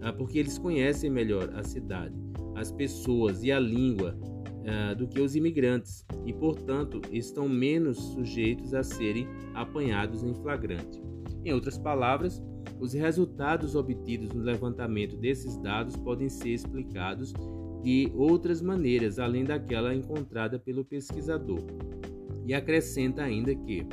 [0.00, 2.14] é, porque eles conhecem melhor a cidade,
[2.54, 4.18] as pessoas e a língua
[4.66, 11.00] uh, do que os imigrantes e, portanto, estão menos sujeitos a serem apanhados em flagrante.
[11.44, 12.42] Em outras palavras,
[12.80, 17.32] os resultados obtidos no levantamento desses dados podem ser explicados
[17.82, 21.60] de outras maneiras, além daquela encontrada pelo pesquisador.
[22.44, 23.86] E acrescenta ainda que,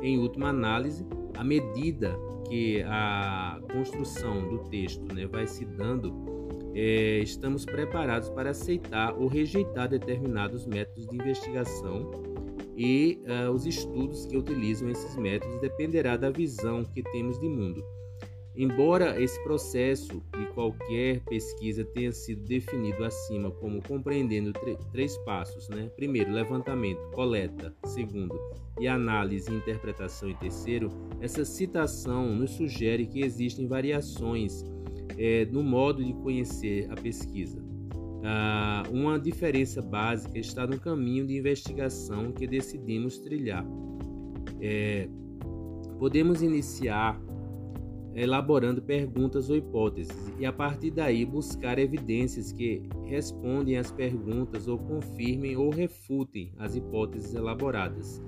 [0.00, 1.04] em última análise,
[1.36, 2.16] à medida
[2.48, 6.31] que a construção do texto né, vai se dando,
[6.74, 12.10] é, estamos preparados para aceitar ou rejeitar determinados métodos de investigação
[12.76, 17.84] e uh, os estudos que utilizam esses métodos dependerá da visão que temos de mundo.
[18.54, 24.52] Embora esse processo de qualquer pesquisa tenha sido definido acima como compreendendo
[24.92, 25.90] três passos, né?
[25.96, 28.38] Primeiro, levantamento, coleta, segundo,
[28.78, 34.62] e análise e interpretação em terceiro, essa citação nos sugere que existem variações
[35.18, 37.62] é, no modo de conhecer a pesquisa.
[38.24, 43.66] Ah, uma diferença básica está no caminho de investigação que decidimos trilhar.
[44.60, 45.08] É,
[45.98, 47.20] podemos iniciar
[48.14, 54.78] elaborando perguntas ou hipóteses e a partir daí buscar evidências que respondem às perguntas ou
[54.78, 58.22] confirmem ou refutem as hipóteses elaboradas.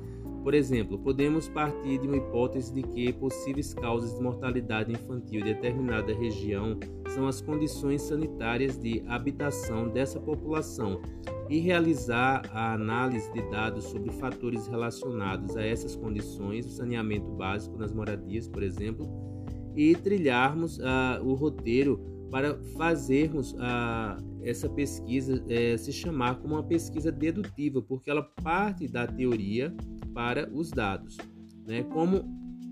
[0.45, 5.45] Por exemplo, podemos partir de uma hipótese de que possíveis causas de mortalidade infantil em
[5.45, 6.79] determinada região
[7.09, 11.01] são as condições sanitárias de habitação dessa população
[11.49, 17.79] e realizar a análise de dados sobre fatores relacionados a essas condições, o saneamento básico
[17.79, 19.09] nas moradias, por exemplo,
[19.75, 26.63] e trilharmos uh, o roteiro para fazermos uh, essa pesquisa uh, se chamar como uma
[26.63, 29.75] pesquisa dedutiva, porque ela parte da teoria
[30.13, 31.17] para os dados.
[31.67, 31.83] Né?
[31.85, 32.25] Como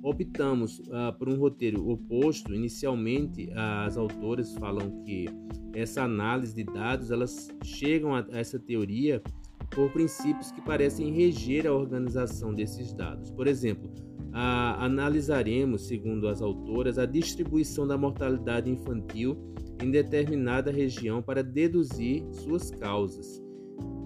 [0.03, 5.27] optamos uh, por um roteiro oposto, inicialmente as autoras falam que
[5.75, 9.23] essa análise de dados elas chegam a essa teoria
[9.71, 13.31] por princípios que parecem reger a organização desses dados.
[13.31, 13.91] Por exemplo,
[14.33, 19.52] a, analisaremos, segundo as autoras, a distribuição da mortalidade infantil
[19.83, 23.43] em determinada região para deduzir suas causas.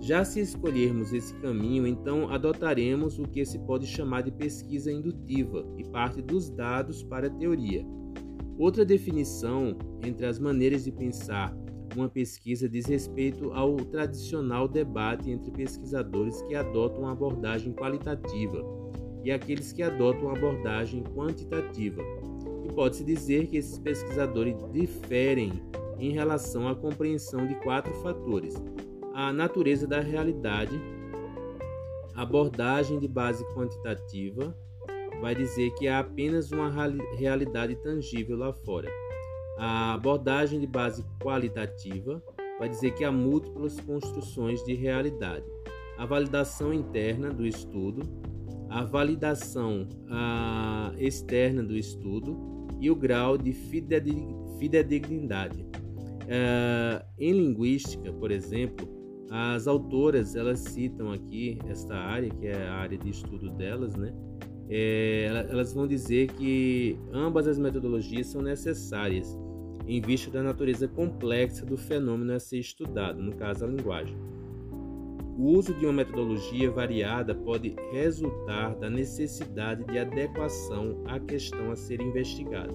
[0.01, 5.67] Já se escolhermos esse caminho, então adotaremos o que se pode chamar de pesquisa indutiva
[5.77, 7.85] e parte dos dados para a teoria.
[8.59, 11.57] Outra definição entre as maneiras de pensar
[11.95, 18.63] uma pesquisa diz respeito ao tradicional debate entre pesquisadores que adotam uma abordagem qualitativa
[19.25, 22.03] e aqueles que adotam uma abordagem quantitativa.
[22.67, 25.53] E pode-se dizer que esses pesquisadores diferem
[26.01, 28.61] em relação à compreensão de quatro fatores:
[29.15, 30.79] a natureza da realidade,
[32.17, 34.53] abordagem de base quantitativa
[35.21, 36.69] vai dizer que há apenas uma
[37.17, 38.91] realidade tangível lá fora.
[39.57, 42.21] A abordagem de base qualitativa
[42.59, 45.47] vai dizer que há múltiplas construções de realidade.
[45.97, 48.03] A validação interna do estudo
[48.69, 53.53] a validação a, externa do estudo e o grau de
[54.59, 55.67] fidedignidade.
[56.23, 58.89] Uh, em linguística, por exemplo,
[59.31, 64.13] as autoras elas citam aqui esta área que é a área de estudo delas, né?
[64.69, 69.39] É, elas vão dizer que ambas as metodologias são necessárias
[69.87, 74.17] em vista da natureza complexa do fenômeno a ser estudado, no caso a linguagem.
[75.39, 81.77] O uso de uma metodologia variada pode resultar da necessidade de adequação à questão a
[81.77, 82.73] ser investigada.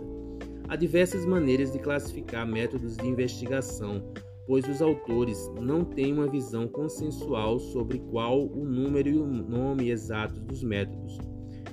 [0.67, 4.13] Há diversas maneiras de classificar métodos de investigação,
[4.45, 9.89] pois os autores não têm uma visão consensual sobre qual o número e o nome
[9.89, 11.17] exatos dos métodos.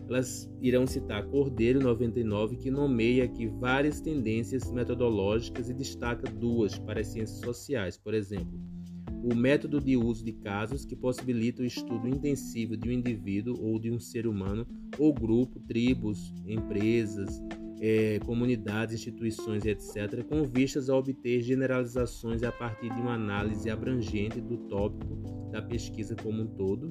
[0.09, 7.01] Elas irão citar Cordeiro 99, que nomeia aqui várias tendências metodológicas e destaca duas para
[7.01, 8.78] as ciências sociais, por exemplo
[9.23, 13.79] o método de uso de casos que possibilita o estudo intensivo de um indivíduo ou
[13.79, 14.66] de um ser humano
[14.99, 17.41] ou grupo, tribos, empresas,
[17.81, 24.41] é, comunidades, instituições, etc., com vistas a obter generalizações a partir de uma análise abrangente
[24.41, 25.16] do tópico
[25.51, 26.91] da pesquisa como um todo.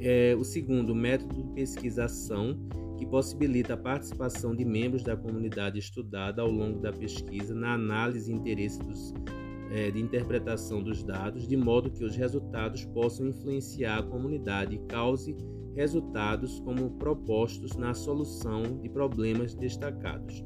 [0.00, 2.58] É, o segundo, método de pesquisação,
[2.98, 8.30] que possibilita a participação de membros da comunidade estudada ao longo da pesquisa na análise
[8.30, 9.12] e interesse dos
[9.72, 14.78] é, de interpretação dos dados, de modo que os resultados possam influenciar a comunidade e
[14.86, 15.34] cause
[15.74, 20.44] resultados como propostos na solução de problemas destacados.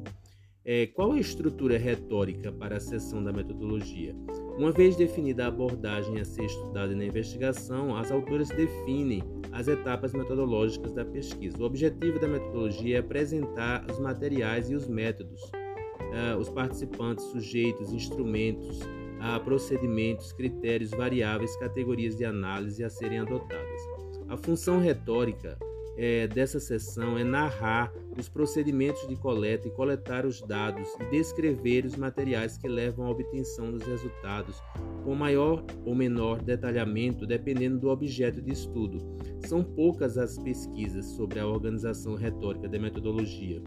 [0.64, 4.14] É, qual a estrutura retórica para a seção da metodologia?
[4.56, 9.22] Uma vez definida a abordagem a ser estudada na investigação, as autoras definem
[9.52, 11.58] as etapas metodológicas da pesquisa.
[11.58, 17.92] O objetivo da metodologia é apresentar os materiais e os métodos, uh, os participantes, sujeitos,
[17.92, 18.80] instrumentos,
[19.20, 23.80] a procedimentos, critérios, variáveis, categorias de análise a serem adotadas.
[24.28, 25.56] A função retórica
[25.96, 31.86] é, dessa sessão é narrar os procedimentos de coleta e coletar os dados e descrever
[31.86, 34.62] os materiais que levam à obtenção dos resultados,
[35.04, 38.98] com maior ou menor detalhamento dependendo do objeto de estudo.
[39.46, 43.62] São poucas as pesquisas sobre a organização retórica da metodologia.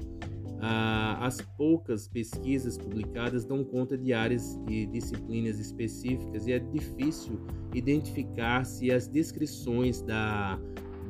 [0.61, 7.39] Ah, as poucas pesquisas publicadas dão conta de áreas e disciplinas específicas e é difícil
[7.73, 10.59] identificar se as descrições da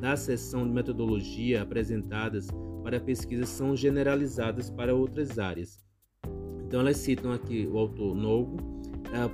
[0.00, 2.48] da seção de metodologia apresentadas
[2.82, 5.78] para a pesquisa são generalizadas para outras áreas.
[6.66, 8.79] Então, elas citam aqui o autor Novo, uh,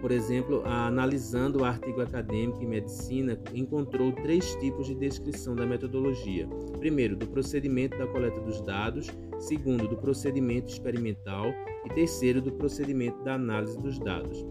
[0.01, 6.49] por exemplo, analisando o artigo acadêmico em medicina, encontrou três tipos de descrição da metodologia:
[6.79, 9.09] primeiro, do procedimento da coleta dos dados,
[9.39, 11.53] segundo, do procedimento experimental.
[11.85, 14.45] E terceiro, do procedimento da análise dos dados.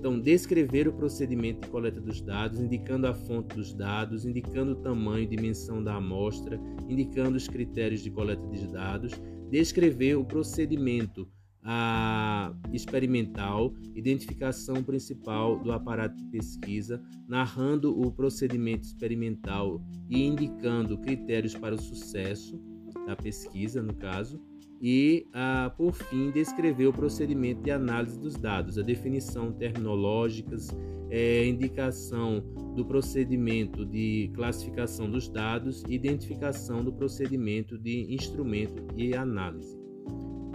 [0.00, 4.76] Então, descrever o procedimento de coleta dos dados, indicando a fonte dos dados, indicando o
[4.76, 6.58] tamanho e dimensão da amostra,
[6.88, 9.12] indicando os critérios de coleta de dados,
[9.50, 11.28] descrever o procedimento
[11.62, 21.54] a experimental, identificação principal do aparato de pesquisa, narrando o procedimento experimental e indicando critérios
[21.54, 22.60] para o sucesso
[23.06, 24.40] da pesquisa, no caso,
[24.80, 30.68] e, ah, por fim, descrever o procedimento de análise dos dados, a definição terminológicas,
[31.10, 32.40] é, indicação
[32.74, 39.79] do procedimento de classificação dos dados, identificação do procedimento de instrumento e análise.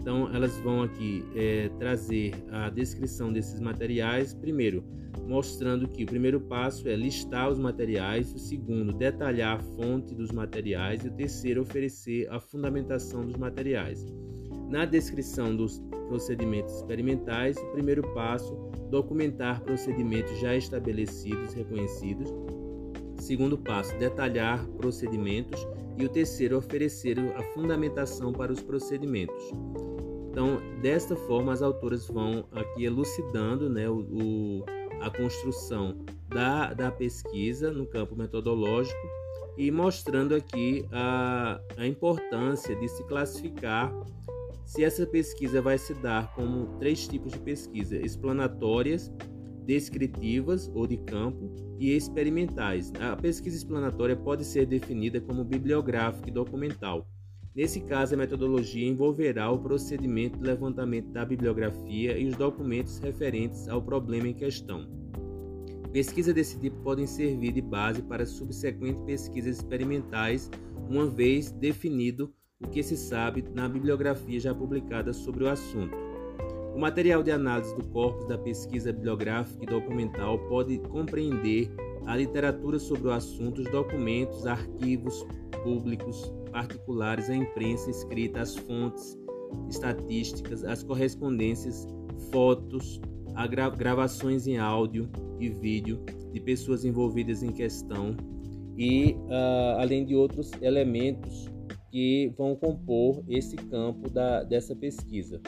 [0.05, 4.35] Então, elas vão aqui é, trazer a descrição desses materiais.
[4.35, 4.83] Primeiro,
[5.27, 10.31] mostrando que o primeiro passo é listar os materiais, o segundo, detalhar a fonte dos
[10.31, 14.05] materiais e o terceiro, oferecer a fundamentação dos materiais.
[14.69, 18.53] Na descrição dos procedimentos experimentais, o primeiro passo,
[18.91, 22.31] documentar procedimentos já estabelecidos reconhecidos.
[23.17, 29.51] Segundo passo, detalhar procedimentos e o terceiro, oferecer a fundamentação para os procedimentos.
[30.35, 34.65] Então, desta forma, as autoras vão aqui elucidando né, o, o
[34.99, 35.95] a construção
[36.27, 38.99] da, da pesquisa no campo metodológico
[39.57, 43.93] e mostrando aqui a, a importância de se classificar
[44.65, 49.09] se essa pesquisa vai se dar como três tipos de pesquisa: explanatórias,
[49.63, 52.91] descritivas ou de campo e experimentais.
[52.99, 57.07] A pesquisa explanatória pode ser definida como bibliográfica e documental.
[57.55, 63.69] Nesse caso, a metodologia envolverá o procedimento de levantamento da bibliografia e os documentos referentes
[63.69, 64.85] ao problema em questão.
[65.93, 70.51] Pesquisas desse tipo podem servir de base para subsequentes pesquisas experimentais,
[70.89, 75.95] uma vez definido o que se sabe na bibliografia já publicada sobre o assunto.
[76.75, 81.71] O material de análise do corpus da pesquisa bibliográfica e documental pode compreender
[82.05, 85.25] a literatura sobre o assunto, os documentos, arquivos
[85.63, 89.17] públicos, particulares, a imprensa escrita, as fontes
[89.69, 91.87] estatísticas, as correspondências,
[92.31, 92.99] fotos,
[93.49, 98.15] gra gravações em áudio e vídeo de pessoas envolvidas em questão
[98.77, 101.49] e uh, além de outros elementos
[101.91, 105.41] que vão compor esse campo da, dessa pesquisa.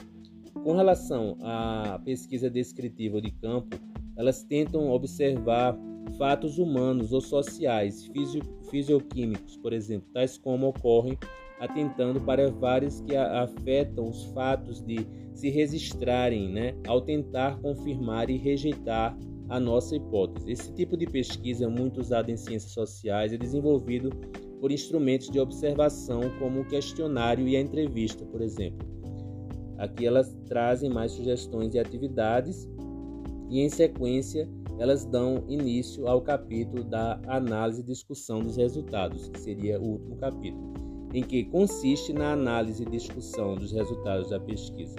[0.63, 3.77] Com relação à pesquisa descritiva de campo,
[4.15, 5.77] elas tentam observar
[6.17, 11.17] fatos humanos ou sociais, fisio, fisioquímicos, por exemplo, tais como ocorrem
[11.59, 18.37] atentando para vários que afetam os fatos de se registrarem, né, ao tentar confirmar e
[18.37, 19.17] rejeitar
[19.49, 20.51] a nossa hipótese.
[20.51, 24.09] Esse tipo de pesquisa, é muito usado em ciências sociais, é desenvolvido
[24.59, 28.85] por instrumentos de observação como o questionário e a entrevista, por exemplo.
[29.77, 32.67] Aqui elas trazem mais sugestões de atividades
[33.49, 34.49] e, em sequência,
[34.79, 40.17] elas dão início ao capítulo da análise e discussão dos resultados, que seria o último
[40.17, 40.73] capítulo,
[41.13, 44.95] em que consiste na análise e discussão dos resultados da pesquisa.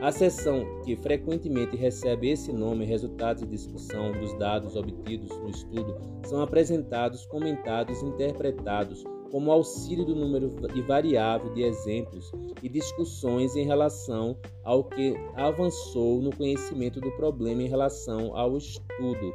[0.00, 5.96] A seção que frequentemente recebe esse nome, resultados de discussão dos dados obtidos no estudo,
[6.26, 9.02] são apresentados, comentados e interpretados
[9.34, 10.48] como auxílio do número
[10.86, 12.30] variável de exemplos
[12.62, 19.34] e discussões em relação ao que avançou no conhecimento do problema em relação ao estudo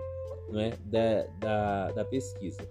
[0.52, 2.62] né, da, da, da pesquisa.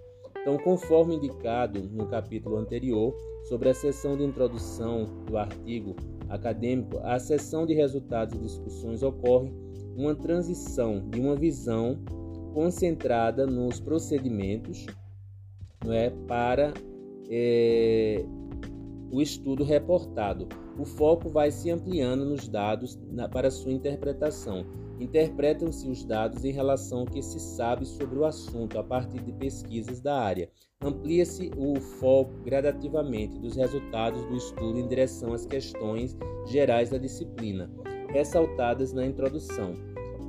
[0.40, 3.14] Então, conforme indicado no capítulo anterior,
[3.44, 5.96] sobre a seção de introdução do artigo
[6.30, 9.52] acadêmico, a seção de resultados e discussões ocorre
[9.94, 11.98] uma transição de uma visão
[12.54, 14.86] concentrada nos procedimentos
[15.84, 16.72] não é, para
[17.28, 18.24] é,
[19.10, 20.48] o estudo reportado.
[20.78, 24.64] O foco vai se ampliando nos dados na, para sua interpretação.
[25.00, 29.32] Interpretam-se os dados em relação ao que se sabe sobre o assunto a partir de
[29.32, 30.50] pesquisas da área.
[30.80, 36.16] Amplia-se o foco gradativamente dos resultados do estudo em direção às questões
[36.46, 37.70] gerais da disciplina,
[38.10, 39.74] ressaltadas na introdução.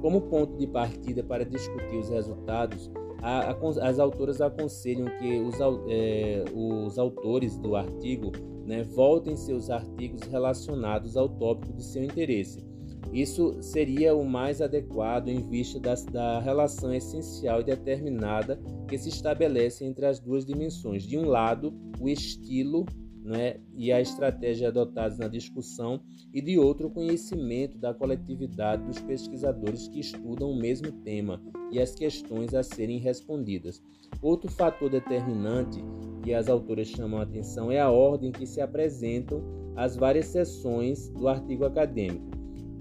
[0.02, 2.90] Como ponto de partida para discutir os resultados,
[3.22, 5.56] a, a, as autoras aconselham que os,
[5.88, 8.32] é, os autores do artigo
[8.66, 12.64] né, voltem seus artigos relacionados ao tópico de seu interesse.
[13.12, 19.10] Isso seria o mais adequado em vista da, da relação essencial e determinada que se
[19.10, 21.04] estabelece entre as duas dimensões.
[21.04, 22.86] De um lado, o estilo
[23.30, 26.02] né, e a estratégia adotadas na discussão,
[26.34, 31.40] e de outro, o conhecimento da coletividade dos pesquisadores que estudam o mesmo tema
[31.72, 33.84] e as questões a serem respondidas.
[34.20, 35.80] Outro fator determinante
[36.24, 39.44] que as autoras chamam a atenção é a ordem que se apresentam
[39.76, 42.28] as várias sessões do artigo acadêmico.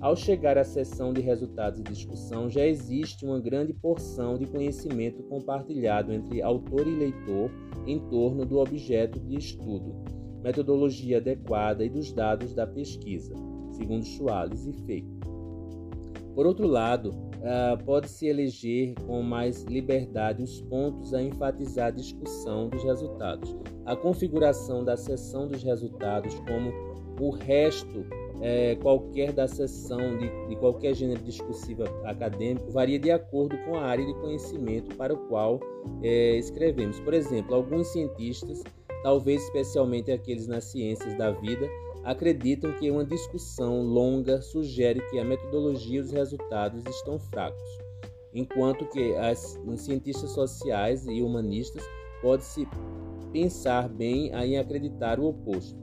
[0.01, 5.23] Ao chegar à sessão de resultados e discussão, já existe uma grande porção de conhecimento
[5.25, 7.51] compartilhado entre autor e leitor
[7.87, 13.35] em torno do objeto de estudo metodologia adequada e dos dados da pesquisa,
[13.73, 15.05] segundo Schwales e Fei.
[16.35, 22.69] Por outro lado, uh, pode-se eleger com mais liberdade os pontos a enfatizar a discussão
[22.69, 23.57] dos resultados.
[23.85, 26.71] A configuração da seção dos resultados, como
[27.21, 28.07] o resto
[28.41, 33.83] é, qualquer da seção de, de, qualquer gênero discursivo acadêmico varia de acordo com a
[33.83, 35.59] área de conhecimento para o qual
[36.03, 37.01] é, escrevemos.
[37.01, 38.63] Por exemplo, alguns cientistas
[39.03, 41.69] talvez especialmente aqueles nas ciências da vida,
[42.05, 47.79] acreditam que uma discussão longa sugere que a metodologia e os resultados estão fracos,
[48.33, 51.83] enquanto que as, cientistas sociais e humanistas
[52.23, 52.67] pode-se
[53.33, 55.77] pensar bem em acreditar o oposto.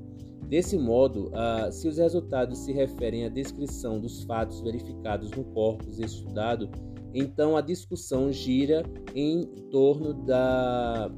[0.47, 1.32] Desse modo,
[1.72, 6.70] se os resultados se referem à descrição dos fatos verificados no corpus estudado,
[7.13, 8.84] então a discussão gira
[9.16, 11.09] em torno da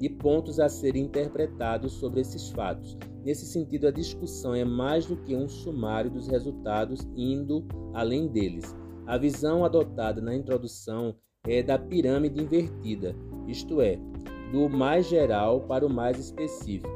[0.00, 2.96] e pontos a serem interpretados sobre esses fatos.
[3.24, 8.74] Nesse sentido, a discussão é mais do que um sumário dos resultados, indo além deles.
[9.06, 11.14] A visão adotada na introdução
[11.46, 13.14] é da pirâmide invertida,
[13.46, 13.98] isto é,
[14.52, 16.94] do mais geral para o mais específico.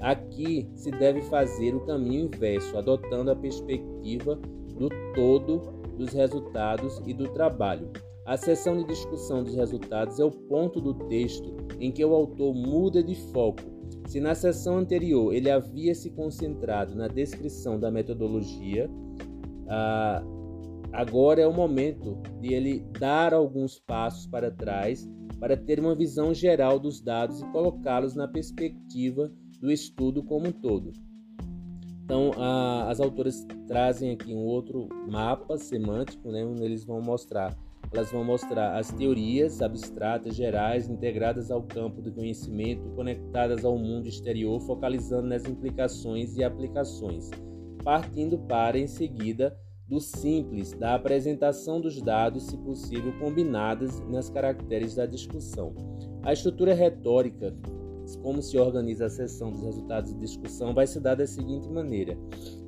[0.00, 4.36] Aqui se deve fazer o caminho inverso, adotando a perspectiva
[4.78, 5.60] do todo
[5.96, 7.90] dos resultados e do trabalho.
[8.30, 12.54] A sessão de discussão dos resultados é o ponto do texto em que o autor
[12.54, 13.60] muda de foco.
[14.06, 18.88] Se na sessão anterior ele havia se concentrado na descrição da metodologia,
[19.68, 20.22] ah,
[20.92, 25.10] agora é o momento de ele dar alguns passos para trás
[25.40, 29.28] para ter uma visão geral dos dados e colocá-los na perspectiva
[29.60, 30.92] do estudo como um todo.
[32.04, 32.30] Então,
[32.86, 37.58] as autoras trazem aqui um outro mapa semântico, né, onde eles vão mostrar
[37.92, 44.06] elas vão mostrar as teorias abstratas gerais integradas ao campo do conhecimento, conectadas ao mundo
[44.06, 47.30] exterior, focalizando nas implicações e aplicações,
[47.82, 49.56] partindo para, em seguida,
[49.88, 55.74] do simples, da apresentação dos dados, se possível, combinadas nas caracteres da discussão.
[56.22, 57.52] A estrutura retórica
[58.16, 62.16] como se organiza a sessão dos resultados de discussão vai se dar da seguinte maneira.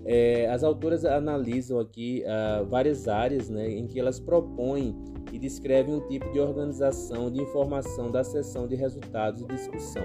[0.04, 4.96] É, as autoras analisam aqui uh, várias áreas né, em que elas propõem
[5.32, 10.04] e descrevem um tipo de organização de informação da sessão de resultados de discussão.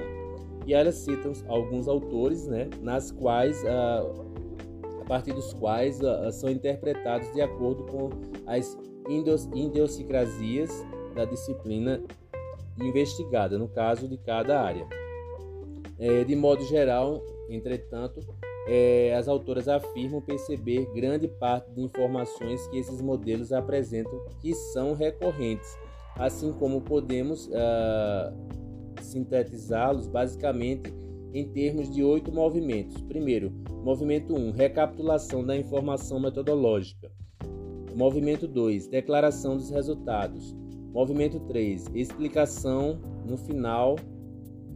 [0.65, 6.49] E elas citam alguns autores, né, nas quais, uh, a partir dos quais uh, são
[6.49, 8.09] interpretados de acordo com
[8.45, 8.77] as
[9.53, 10.69] idiosincrasias
[11.15, 12.01] da disciplina
[12.79, 14.85] investigada, no caso de cada área.
[16.00, 18.22] É, de modo geral, entretanto,
[18.68, 24.93] é, as autoras afirmam perceber grande parte de informações que esses modelos apresentam que são
[24.93, 25.78] recorrentes,
[26.16, 30.93] assim como podemos uh, sintetizá-los basicamente
[31.34, 33.02] em termos de oito movimentos.
[33.04, 33.52] Primeiro,
[33.84, 37.12] movimento 1, um, recapitulação da informação metodológica.
[37.95, 40.56] Movimento 2, declaração dos resultados.
[40.93, 43.95] Movimento 3, explicação no final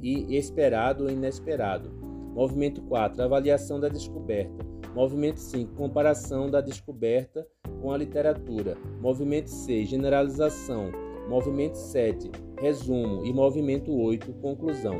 [0.02, 1.92] e esperado ou inesperado.
[2.34, 4.66] Movimento 4, avaliação da descoberta.
[4.96, 7.48] Movimento 5, comparação da descoberta
[7.82, 8.78] com a literatura.
[9.00, 10.92] Movimento 6, generalização.
[11.30, 12.30] Movimento 7,
[12.60, 13.26] resumo.
[13.26, 15.00] E movimento 8, conclusão.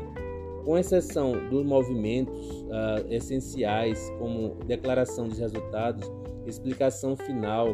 [0.64, 6.10] Com exceção dos movimentos uh, essenciais, como declaração dos resultados,
[6.46, 7.68] explicação final,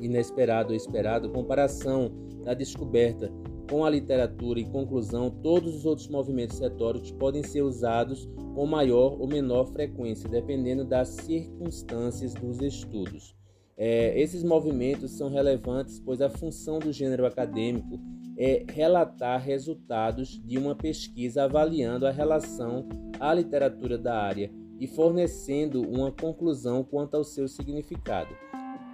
[0.00, 2.12] inesperado ou esperado, comparação
[2.44, 3.32] da descoberta
[3.68, 9.20] com a literatura e conclusão, todos os outros movimentos retóricos podem ser usados com maior
[9.20, 13.34] ou menor frequência, dependendo das circunstâncias dos estudos.
[13.76, 18.00] É, esses movimentos são relevantes pois a função do gênero acadêmico
[18.38, 22.88] é relatar resultados de uma pesquisa avaliando a relação
[23.20, 28.34] à literatura da área e fornecendo uma conclusão quanto ao seu significado.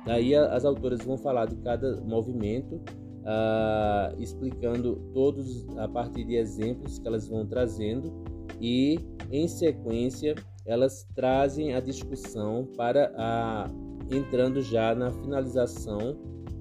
[0.04, 2.80] Daí as autoras vão falar de cada movimento,
[3.22, 8.12] uh, explicando todos a partir de exemplos que elas vão trazendo
[8.60, 8.98] e,
[9.30, 13.70] em sequência, elas trazem a discussão para a,
[14.10, 16.16] entrando já na finalização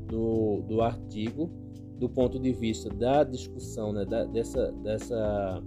[0.07, 1.49] do, do artigo,
[1.97, 5.61] do ponto de vista da discussão né, da, dessa, dessa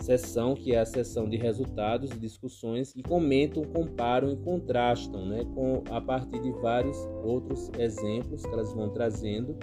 [0.00, 5.44] sessão, que é a sessão de resultados e discussões, e comentam, comparam e contrastam né,
[5.54, 9.56] com, a partir de vários outros exemplos que elas vão trazendo,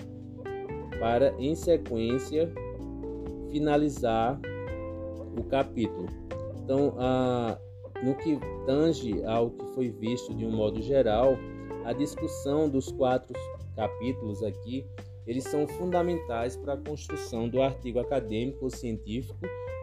[1.03, 2.49] para, em sequência,
[3.51, 4.39] finalizar
[5.37, 6.07] o capítulo.
[6.63, 7.57] Então, a,
[8.01, 11.35] no que tange ao que foi visto de um modo geral,
[11.83, 13.37] a discussão dos quatro
[13.75, 14.85] capítulos aqui,
[15.27, 19.35] eles são fundamentais para a construção do artigo acadêmico ou científico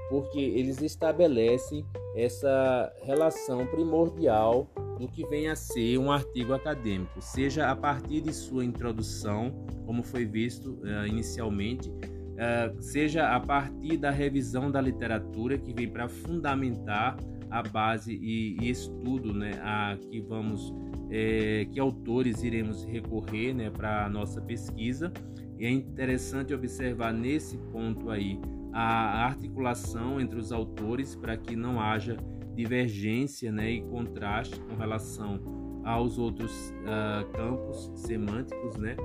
[0.09, 1.85] porque eles estabelecem
[2.17, 4.67] essa relação primordial
[5.01, 10.03] do que vem a ser um artigo acadêmico, seja a partir de sua introdução, como
[10.03, 16.07] foi visto uh, inicialmente, uh, seja a partir da revisão da literatura que vem para
[16.07, 17.17] fundamentar
[17.51, 20.73] a base e, e, estudo, né, a que vamos,
[21.11, 25.11] é, que autores iremos recorrer, né, para nossa pesquisa.
[25.59, 28.39] E é interessante observar nesse ponto aí
[28.73, 32.17] a articulação entre os autores para que não haja
[32.55, 35.41] divergência né, e contraste com relação
[35.85, 38.97] aos outros uh, campos semânticos, né?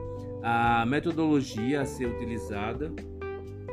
[0.44, 2.90] A metodologia a ser utilizada,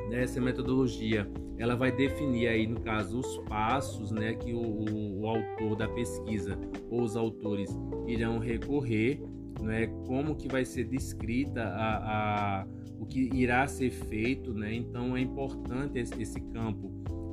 [0.09, 5.21] né, essa metodologia, ela vai definir aí no caso os passos, né, que o, o,
[5.21, 6.59] o autor da pesquisa
[6.91, 7.71] ou os autores
[8.07, 9.21] irão recorrer,
[9.61, 12.67] né, como que vai ser descrita a, a
[13.03, 14.73] o que irá ser feito, né?
[14.75, 16.89] Então é importante esse campo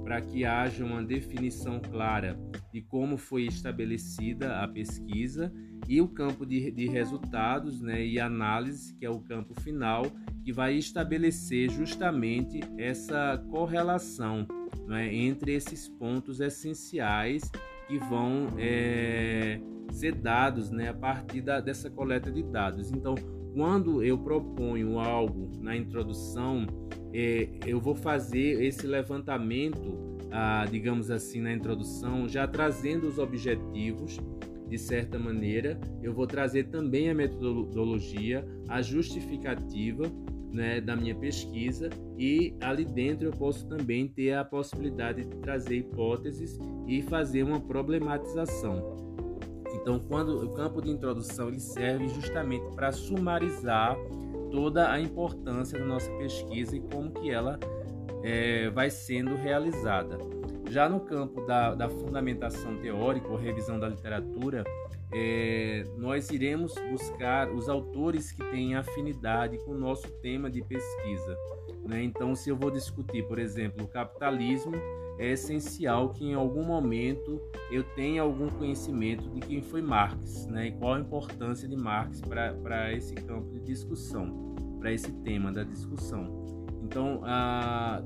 [0.10, 2.36] para que haja uma definição clara
[2.74, 5.53] de como foi estabelecida a pesquisa
[5.88, 10.07] e o campo de, de resultados né, e análise, que é o campo final,
[10.43, 14.47] que vai estabelecer justamente essa correlação
[14.88, 17.43] né, entre esses pontos essenciais
[17.88, 22.91] que vão é, ser dados né, a partir da, dessa coleta de dados.
[22.91, 23.14] Então,
[23.53, 26.66] quando eu proponho algo na introdução,
[27.14, 29.97] é, eu vou fazer esse levantamento,
[30.32, 34.20] ah, digamos assim, na introdução, já trazendo os objetivos
[34.68, 35.80] de certa maneira.
[36.01, 40.03] Eu vou trazer também a metodologia, a justificativa
[40.51, 45.78] né, da minha pesquisa e ali dentro eu posso também ter a possibilidade de trazer
[45.78, 48.97] hipóteses e fazer uma problematização.
[49.76, 53.95] Então, quando o campo de introdução ele serve justamente para sumarizar
[54.52, 57.60] toda a importância da nossa pesquisa e como que ela
[58.24, 60.18] é, vai sendo realizada.
[60.70, 64.64] Já no campo da, da fundamentação teórica ou revisão da literatura,
[65.12, 71.36] é, nós iremos buscar os autores que têm afinidade com o nosso tema de pesquisa.
[71.88, 72.04] Né?
[72.04, 74.74] Então, se eu vou discutir, por exemplo, o capitalismo,
[75.20, 80.67] é essencial que em algum momento eu tenha algum conhecimento de quem foi Marx, né?
[80.67, 85.63] E qual a importância de Marx para esse campo de discussão, para esse tema da
[85.63, 86.45] discussão.
[86.82, 88.01] Então, ah,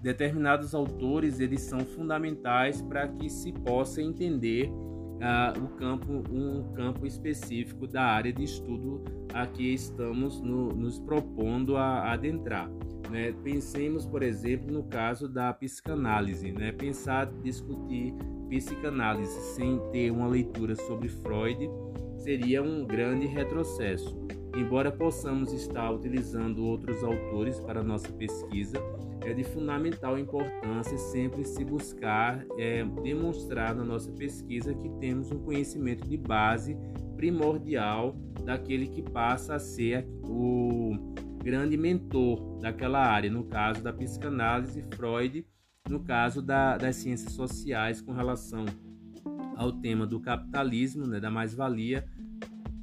[0.00, 4.72] determinados autores eles são fundamentais para que se possa entender
[5.62, 11.76] o campo, um campo específico da área de estudo a que estamos no, nos propondo
[11.76, 12.68] a, a adentrar.
[13.12, 13.34] Né?
[13.44, 16.50] Pensemos, por exemplo, no caso da psicanálise.
[16.50, 16.72] Né?
[16.72, 18.14] Pensar, discutir
[18.48, 21.68] psicanálise sem ter uma leitura sobre Freud
[22.16, 24.18] seria um grande retrocesso.
[24.56, 28.78] Embora possamos estar utilizando outros autores para nossa pesquisa,
[29.24, 35.38] é de fundamental importância sempre se buscar é, demonstrar na nossa pesquisa que temos um
[35.38, 36.76] conhecimento de base
[37.16, 40.96] primordial daquele que passa a ser o
[41.42, 45.44] grande mentor daquela área, no caso da psicanálise, Freud,
[45.88, 48.64] no caso da, das ciências sociais, com relação
[49.56, 52.04] ao tema do capitalismo, né, da mais-valia,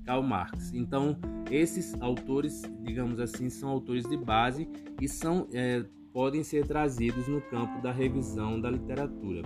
[0.05, 0.73] Karl Marx.
[0.73, 1.17] Então,
[1.49, 4.67] esses autores, digamos assim, são autores de base
[5.01, 9.43] e são, é, podem ser trazidos no campo da revisão da literatura.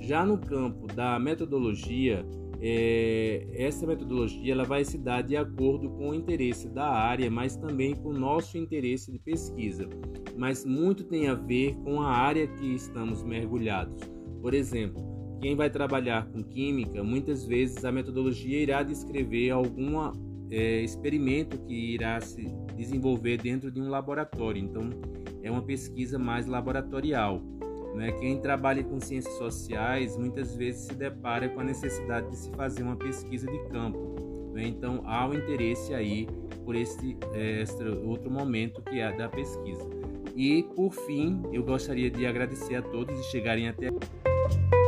[0.00, 2.24] Já no campo da metodologia,
[2.66, 7.56] é, essa metodologia ela vai se dar de acordo com o interesse da área, mas
[7.56, 9.86] também com o nosso interesse de pesquisa.
[10.34, 14.10] Mas muito tem a ver com a área que estamos mergulhados.
[14.40, 15.04] Por exemplo,
[15.42, 20.10] quem vai trabalhar com química, muitas vezes a metodologia irá descrever algum
[20.50, 24.62] é, experimento que irá se desenvolver dentro de um laboratório.
[24.62, 24.88] Então,
[25.42, 27.42] é uma pesquisa mais laboratorial.
[27.94, 28.10] Né?
[28.12, 32.82] Quem trabalha com ciências sociais muitas vezes se depara com a necessidade de se fazer
[32.82, 34.50] uma pesquisa de campo.
[34.52, 34.66] Né?
[34.66, 36.26] Então, há o um interesse aí
[36.64, 39.88] por é, esse outro momento que é da pesquisa.
[40.34, 44.83] E, por fim, eu gostaria de agradecer a todos de chegarem até aqui.